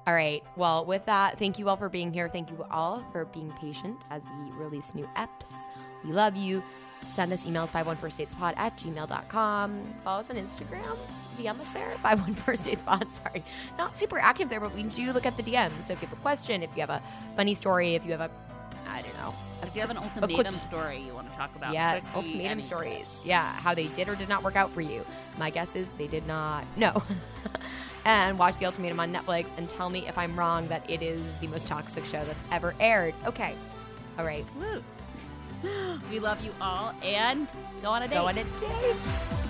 [0.06, 0.42] All right.
[0.58, 2.28] Well, with that, thank you all for being here.
[2.30, 5.52] Thank you all for being patient as we release new eps.
[6.04, 6.64] We love you.
[7.06, 9.94] Send us emails 514statespod at gmail.com.
[10.04, 10.98] Follow us on Instagram.
[11.38, 11.94] DM us there.
[12.04, 13.12] 514statespod.
[13.24, 13.44] Sorry.
[13.78, 15.84] Not super active there, but we do look at the DMs.
[15.84, 17.02] So if you have a question, if you have a
[17.36, 18.30] funny story, if you have a,
[18.88, 19.34] I don't know,
[19.64, 22.68] If you have an quick- ultimatum story you want to talk about, Yes, ultimatum anything.
[22.68, 23.22] stories.
[23.26, 25.04] Yeah, how they did or did not work out for you.
[25.38, 26.66] My guess is they did not.
[26.76, 27.02] No.
[28.06, 31.22] and watch The Ultimatum on Netflix and tell me if I'm wrong that it is
[31.40, 33.14] the most toxic show that's ever aired.
[33.26, 33.56] Okay.
[34.18, 34.46] All right.
[34.60, 34.82] Woo.
[36.12, 37.52] we love you all and
[37.82, 38.16] go on a date.
[38.16, 39.47] Go on a date.